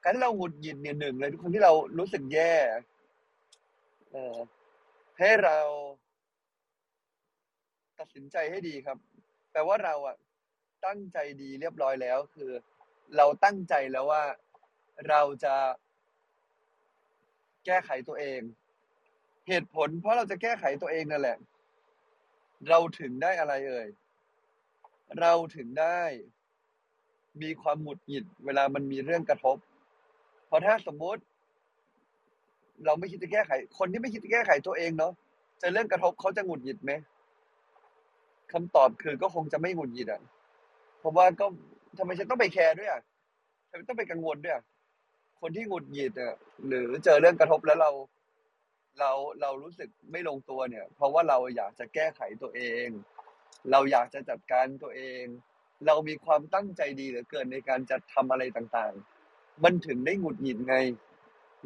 [0.05, 2.53] การที่เราหงุดหงิดเนี่ยหนึ่งเลยทุกครั้งที่เรารู้สึกแย่
[4.11, 4.37] เออ
[5.19, 5.57] ให้เรา
[7.99, 8.97] ตัดสินใจให้ดีครับ
[9.51, 10.15] แปลว่าเราอะ
[10.85, 12.51] ตั้งใจดีเรียบร้อยแล้ว คือ
[13.17, 14.23] เราตั้งใจแล้วว่า
[15.09, 15.55] เราจะ
[17.65, 18.41] แก้ไขตัวเอง
[19.47, 21.37] เหตุผล เพราะเราจะแก้ไขตัวเองนั่นแหละ
[22.69, 23.87] เราถึงได้อะไรเอ่ย
[25.19, 26.01] เราถึงได้
[27.41, 29.57] มีความหงุดหงิด เวลามันมีเรื่องกระทบ
[30.47, 31.21] เพราะถ้าสมมุติ
[32.85, 35.13] เราไม่คิดจะแก้ไข คนที่ไม่คิดจะแก้ไขตัวเองเนาะ
[35.59, 36.91] เจอเรื่องกระทบเขาจะหงุดหงิดไหม
[38.53, 40.21] คำตอบคือก็คงจะไม่หงุดหงิดอะ
[40.99, 41.45] เพราะว่าก็
[41.97, 43.01] ทำไมฉันต้องไปแคร์ด้วยอะ
[43.69, 44.63] ทำไมต้องไปกังวลด้วยอะ
[45.41, 46.33] คนที่หงุดหงิดอะ
[46.67, 47.91] หรือเจอเรื่องกระทบแล้วเรา
[48.99, 52.87] เราเรารู้สึกไม่ลงตัวเนี่ย เพราะว่าเราอยากจะแก้ไขตัวเอง
[53.71, 55.23] เราอยากจะจัดการตัวเอง
[55.87, 59.14] เรามีความตั้งใจดีเหลือเกินในการจะทำอะไรต่างๆ
[59.63, 60.75] มันถึงได้หงุดหงิดไง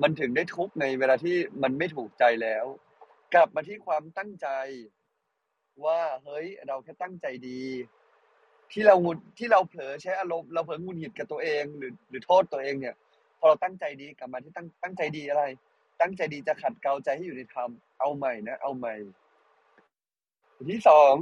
[0.02, 2.66] มันถึงได้ทุกข์ในเวลาที่มันไม่ถูกใจแล้ว
[3.34, 4.48] กลับมาที่ความตั้งใจ
[5.86, 7.62] ว่าเฮ้ยเราแค่ตั้งใจดี
[8.72, 12.96] ที่เราหงุดที่เราเผลอใช้อารมณ์เราเผลอหงุดหงิดกับตัวเองหรือหรือโทษตัวเองเนี่ย
[13.40, 15.44] พอเราตั้งใจดีกลับมาที่ตั้งตั้งใจดีอะไร
[16.02, 17.70] ตั้งใจดีจะขัดเกลาใจให้อยู่ในธรรม
[18.00, 18.96] เอาใหม่นะเอาใหม่
[20.72, 21.16] ที่สอง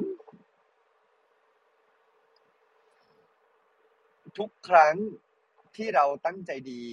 [4.37, 4.95] ทุกครั้ง
[5.77, 6.83] ที่เราตั้งใจดี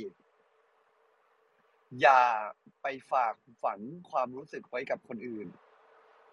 [2.01, 2.23] อย่า
[2.83, 3.81] ไปฝากฝัง
[4.11, 5.49] ความรู้สึกไว้กับคนอื่น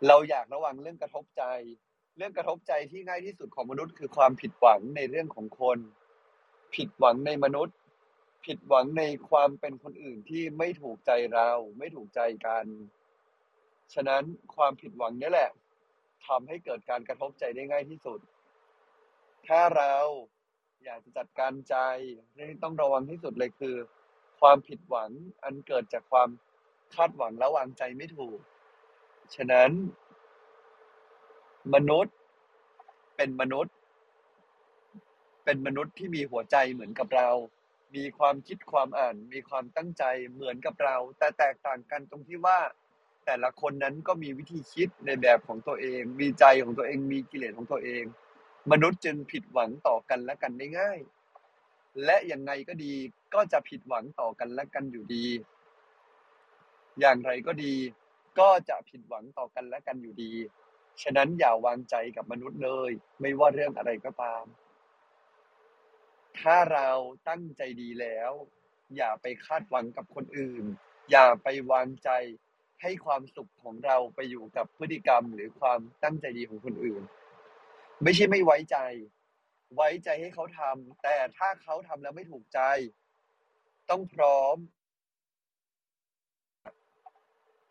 [0.08, 1.43] เราอยากระวังเรื่องกระทบใจ
[2.18, 5.78] เรื่องกระทบใจที่ง่ายที่สุดของมนุษย์คือความผิดหวังในเรื่องของคน
[6.76, 7.78] ผิดหวังในมนุษย์
[8.45, 12.66] ผิดหวังในความเป็นคนอื่นที่ไม่ถูกใจเรา ไม่ถูกใจกัน
[13.93, 14.24] ฉะนั้น
[14.56, 15.52] ความผิดหวังนี่แหละ
[16.28, 18.20] ทำให้เกิดการกระทบใจได้ง่ายที่สุด
[19.47, 19.93] ถ้าเรา
[20.86, 21.75] อยากจะจัดการใจ
[22.36, 23.75] ที่ต้องระวังที่สุดเลยคือ
[24.39, 25.09] ความผิดหวัง
[25.43, 26.29] อันเกิดจากความ
[26.95, 28.39] คาดหวังและวางใจไม่ถูก
[29.36, 29.71] ฉะนั้น
[31.73, 32.15] มนุษย์
[33.15, 33.73] เป็นมนุษย์
[35.45, 37.29] เป็นมนุษย์ที่มีหัวใจเหมือนกับเรา
[37.95, 40.03] มีความคิดความอ่าน มีความตั้งใจ
[40.34, 42.59] เหมือนกับเรา แต่แตกต่างกันตรงที่ว่า
[43.25, 48.03] แต่ละคนนั้นก็มีวิธีคิดในแบบของตัวเอง มีใจของตัวเอง มีกิเลสของตัวเอง
[48.70, 50.99] มนุษย์จึงผิดหวังต่อกันและกันได้ง่าย
[52.05, 52.93] และยังไงก็ดี
[53.34, 55.26] ก็จะผิดหวังต่อกันและกันอยู่ดี
[56.99, 57.76] อย่างไรก็ดี
[58.39, 60.34] ก็จะผิดหวังต่อกันและกันอยู่ดี
[61.01, 62.91] ฉะนั้นอย่าวางใจกับมนุษย์เลย
[63.22, 64.43] ไม่ว่าเรื่องอะไรก็ตาม
[66.39, 66.89] ถ้าเรา
[67.30, 68.32] ตั้งใจดีแล้ว
[68.95, 70.64] อย่าไปคาดหวังกับคนอื่น
[71.12, 72.09] อย่าไปวางใจ
[72.82, 77.03] ให้ความสุขของเราไปอยู่กับพฤติกรรมหรือความตั้งใจดีของคนอื่น
[78.04, 78.78] ไม่ใช่ไม่ไว้ใจ
[79.76, 82.60] ไว้ใจให้เขาทำแต่ถ้าเขาทำแล้วไม่ถูกใจ
[83.89, 84.58] ต้องพร้อม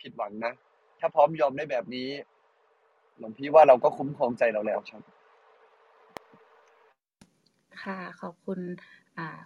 [0.01, 0.53] ผิดหวังนะ
[1.01, 2.11] ถ้าพร้อมยอมได้แบบนี้
[3.19, 5.03] หลวงพี่ว่าเราก็คุ้มครองใจเราแล้วครับ
[7.83, 8.61] ค่ะ ขอบคุณ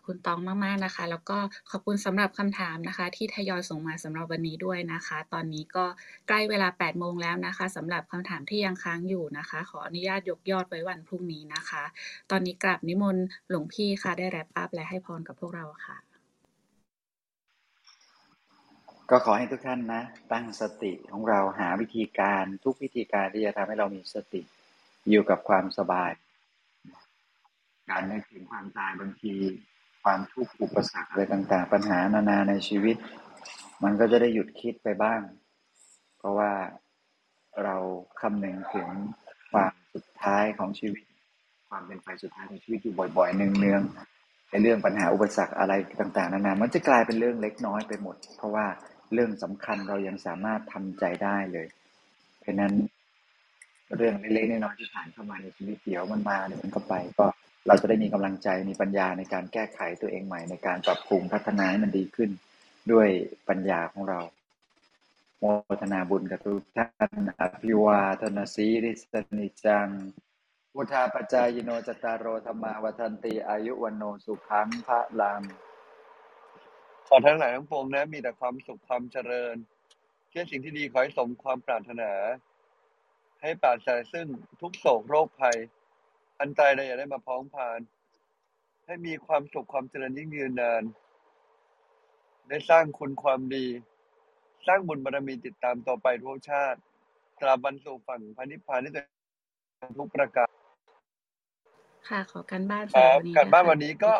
[0.06, 1.38] คุณตองมากๆนะคะ แล้วก็
[1.70, 5.84] ขอบคุณสำหรับคำถามนะคะ ที่ทยอยส่งมาสำหรับวันนี้ด้วยนะคะ ตอนนี้ก็
[6.28, 11.84] ใกล้เวลา 8 โมงแล้วนะคะสำหรับคำถามที่ยังค้างอยู่นะคะ ขออนุญาตยกยอดไว้วันพรุ่งนี้นะคะ
[12.30, 15.98] ตอนนี้กราบนิมนต์หลวงพี่ค่ะได้แรปอัพและให้พรกับพวกเราค่ะ
[19.10, 20.02] ก็ขอให้ทุกท่านนะ
[20.32, 24.42] ตั้งสติของเราหาวิธีการทุกวิธีการที่จะทำให้เรามีสติ
[25.10, 26.10] อยู่กับความสบาย
[27.90, 29.34] การนึกถึงความตายบางที
[30.04, 32.96] ความทุกข์อุปสรรคอะไรต่างๆ ปัญหานานาในชีวิต
[33.84, 35.20] มันก็จะได้หยุดคิดไปบ้าง
[36.18, 36.50] เพราะว่า
[37.64, 37.76] เรา
[38.20, 38.88] คำนึงถึง
[39.52, 41.02] ความสุดท้ายของชีวิต
[41.68, 48.66] ความเป็นไปสุดท้ายของชีวิตอยู่บ่อยๆเนืองๆในเรื่องปัญหาอุปสรรคอะไรต่างๆ นานา มันจะกลายเป็นเรื่องเล็กน้อยไปหมด เพราะว่า
[49.12, 51.66] เรื่องสำคัญเรายังสามารถทำใจได้เลย
[52.40, 52.72] เพราะนั้น
[53.96, 57.26] เรื่องเล็กๆน้อยๆที่ผ่านเข้ามาในชีวิตเดี๋ยวมันมาเดี๋ยวมันก็ไปก็
[57.66, 62.30] เราจะได้มีกำลังใจมีปัญญาในการแก้ไขตัวเองใหม่ ในการปรับปรุงพัฒนาให้มันดีขึ้น
[62.92, 63.08] ด้วย
[63.48, 64.20] ปัญญาของเรา
[65.38, 65.44] โม
[65.82, 66.88] ทนาบุญกับทุกท่า
[67.18, 69.02] นอภิวาทนาสีริส
[69.38, 69.88] นิจัง
[70.72, 75.40] พุทธาปจายโนจตารโรธรรมาวันติอายุวันโนสุขังพระลัง
[77.08, 79.56] ขอทั้งหลายทั้งปวงนะ มีแต่ความสุขความเจริญ
[80.28, 82.12] เชื่อสิ่งที่ดีขอให้สมความปรารถนา
[83.42, 84.26] ให้ปราศจากซึ่ง
[84.60, 85.56] ทุกโศกโรคภัย
[86.40, 87.80] อันตรายใดอย่าได้มาพ้องผ่าน
[88.86, 90.82] ให้มีความสุขความเจริญยิ่งยืนนาน
[92.48, 93.66] ได้สร้างคุณความดี
[94.66, 96.80] สร้างบุญบารมีติดตามต่อไปทุกชาติ
[97.40, 99.06] ตราบรรสู่ฝั่งพระนิพพานได้ด้วย
[99.98, 100.50] ทุกประการ
[102.08, 104.14] ค่ะ ขอการบ้านคสำหรัรับบวันนี้การบ้านนะคะวันนี้ก็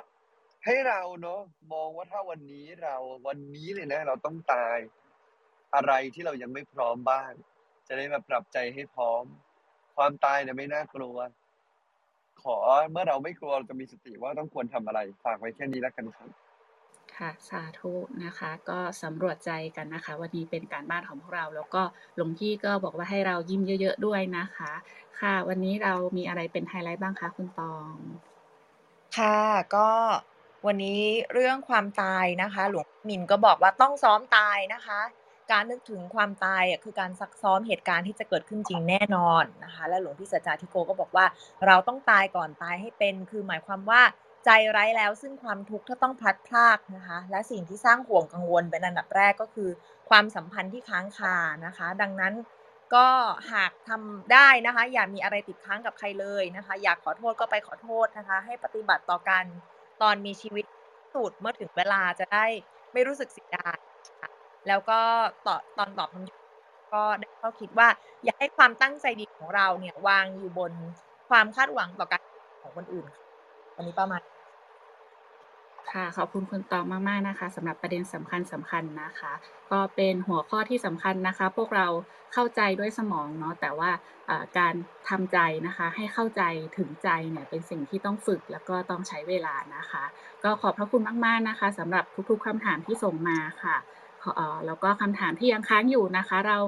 [0.65, 1.41] ให้เราเนาะ
[1.73, 2.97] มองว่าถ้าวันนี้เรา
[3.27, 4.79] วันนี้เลยนะ เราต้องตาย
[5.75, 7.33] อะไรที่เรายังไม่พร้อมบ้าง
[7.89, 9.25] จะได้มาปรับใจให้พร้อม
[9.97, 11.17] ความตายเนี่ยไม่น่ากลัว
[12.45, 12.57] ขอ
[12.91, 16.31] เมื่อเราไม่กลัวเราจะมีสติว่าต้องควรทำอะไร ฝากไว้แค่นี้แล้วกันครับ
[17.17, 17.93] ค่ะ สาธุ
[18.25, 21.83] นะคะ ก็สำรวจใจกันนะคะ วันนี้เป็นการบ้านของพวกเรา แล้วก็
[22.15, 24.73] หลวงพี่ก็บอกว่าให้เรายิ้มเยอะๆด้วยนะคะ
[25.21, 27.95] ค่ะ วันนี้เรามีอะไรเป็นไฮไลท์บ้างคะคุณตอง
[29.17, 29.39] ค่ะ
[29.75, 29.89] ก็
[30.67, 35.01] วันนี้เรื่องความตายนะคะ หลวงมินก็บอกว่าต้องซ้อมตายนะคะ
[35.53, 41.27] การนึกถึงความตายอะคือการซักซ้อมเหตุการณ์ที่จะเกิดขึ้นจริงแน่นอนนะคะ และหลวงพี่สัจจาธิโกก็บอกว่า
[41.67, 44.03] เราต้องตายก่อนตายให้เป็น คือหมายความว่า
[44.45, 49.71] ใจไร้แล้วซึ่งความทุกข์ถ้าต้องพลัดพรากนะคะ และสิ่งที่สร้างห่วงกังวลเป็นอันดับแรกก็คือ
[50.11, 51.37] ความสัมพันธ์ที่ค้างคา
[51.67, 52.35] นะคะ ดังนั้น
[52.95, 53.09] ก็
[53.53, 59.45] หากทำได้นะคะ อย่ามีอะไรติดค้างกับใครเลยนะคะ อยากขอโทษก็ไปขอโทษนะคะ ให้ปฏิบัติต่อกัน
[60.03, 60.65] ตอนมีชีวิต
[61.15, 62.47] สุดเมื่อถึงเวลาจะได้
[62.93, 64.34] ไม่รู้สึกเสียดายะะ
[64.67, 65.01] แล้วก็
[65.47, 66.43] ตอบตอนตอบคำถาม
[66.93, 67.89] ก็ก็ได้ข้อคิดว่า
[68.25, 70.73] อยากให้ความตั้งใจดีของเราเนี่ยวางอยู่บน
[71.29, 72.23] ความคาดหวังต่อการ
[72.63, 73.07] ของคนอื่น
[73.77, 74.21] วันนี้ประมาณ
[75.93, 79.33] ค่ะขอบคุณคุณตองมาก ๆ นะคะสำหรับประเด็นสำคัญสำคัญนะคะ
[79.71, 81.87] ก็เป็นหัวข้อที่สำคัญนะคะ พวกเรา
[82.33, 83.91] เข้าใจด้วยสมองเนาะแต่ว่า
[84.59, 84.75] การ
[85.09, 86.43] ทำใจนะคะให้เข้าใจ
[86.77, 90.05] ถึงใจเนี่ยเป็นสิ่งที่ต้องฝึกแล้วก็ต้องใช้เวลานะคะ
[90.45, 93.77] ก็ขอบพระคุณมาก ๆ นะคะสำหรับทุก ๆคำถามที่ส่งมาค่ะ
[94.67, 96.59] แล้วก็คำถามที่ยังค้างอยู่นะคะ เรา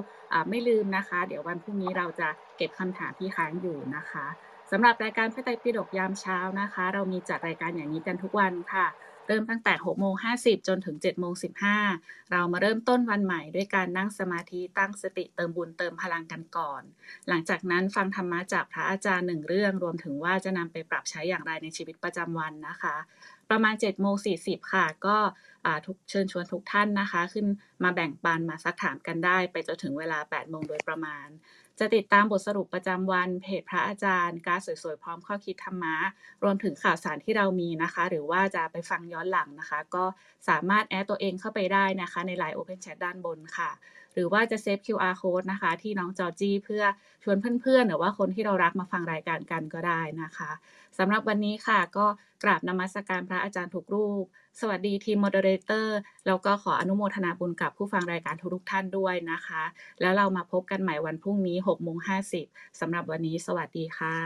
[0.49, 4.25] ไม่ลืมนะคะ เดี๋ยววันพรุ่งนี้เราจะเก็บคำถามที่ค้างอยู่นะคะ
[4.71, 8.87] สำหรับรายการพระไตรปิฎกยามเช้านะคะ เรามีจัดรายการอย่างนี้กันทุกวันค่ะ
[9.27, 11.33] เริ่มตั้งแต่6โมง50 จนถึง7โมง
[11.83, 16.81] 15 เรามาเริ่มต้นวันใหม่ด้วยการนั่งสมาธิตั้งสติเติมบุญเติมพลังกันก่อน
[17.27, 22.95] หลังจากนั้นฟังธรรมะจากพระอาจารย์หนึ่งเรื่อง รวมถึงว่าจะนำไปปรับใช้อย่างไรในชีวิตประจำวันนะคะ
[23.51, 25.17] ประมาณ7โมง40ค่ะ ก็
[25.85, 27.47] ทุกเชิญชวนทุกท่านนะคะ ขึ้น
[27.83, 31.27] มาแบ่งปันมาซักถามกันได้ ไปจนถึงเวลา8โมงโดยประมาณ
[31.79, 35.95] จะติดตามบทสรุปประจำวันเพจพระอาจารย์การสวยๆ พร้อมข้อคิดธรรมะ
[36.43, 40.05] รวมถึงข่าวสารที่เรามีนะคะ หรือว่าจะไปฟังย้อนหลังนะคะ ก็
[40.49, 43.69] สามารถแอดตัวเองเข้าไปได้นะคะ ใน Line Open Chat ด้านบนค่ะ
[44.17, 46.83] หรือว่าจะเซฟ QR code นะคะ ที่น้องจอจี้เพื่อ
[47.23, 50.51] ชวนเพื่อนๆ หรือว่าคนที่เรารักมาฟังรายการกันก็ได้นะคะ
[50.97, 52.05] สำหรับวันนี้ค่ะ ก็
[52.43, 54.23] กราบนมัสการพระอาจารย์ทุกรูป
[54.59, 55.97] สวัสดีทีม moderator
[56.27, 59.63] แล้วก็ขออนุโมทนาบุญกับผู้ฟังรายการทุกท่านด้วยนะคะ
[60.01, 61.97] แล้วเรามาพบกันใหม่วันพรุ่งนี้6โมง
[62.39, 64.17] 50สำหรับวันนี้สวัสดีค่ะ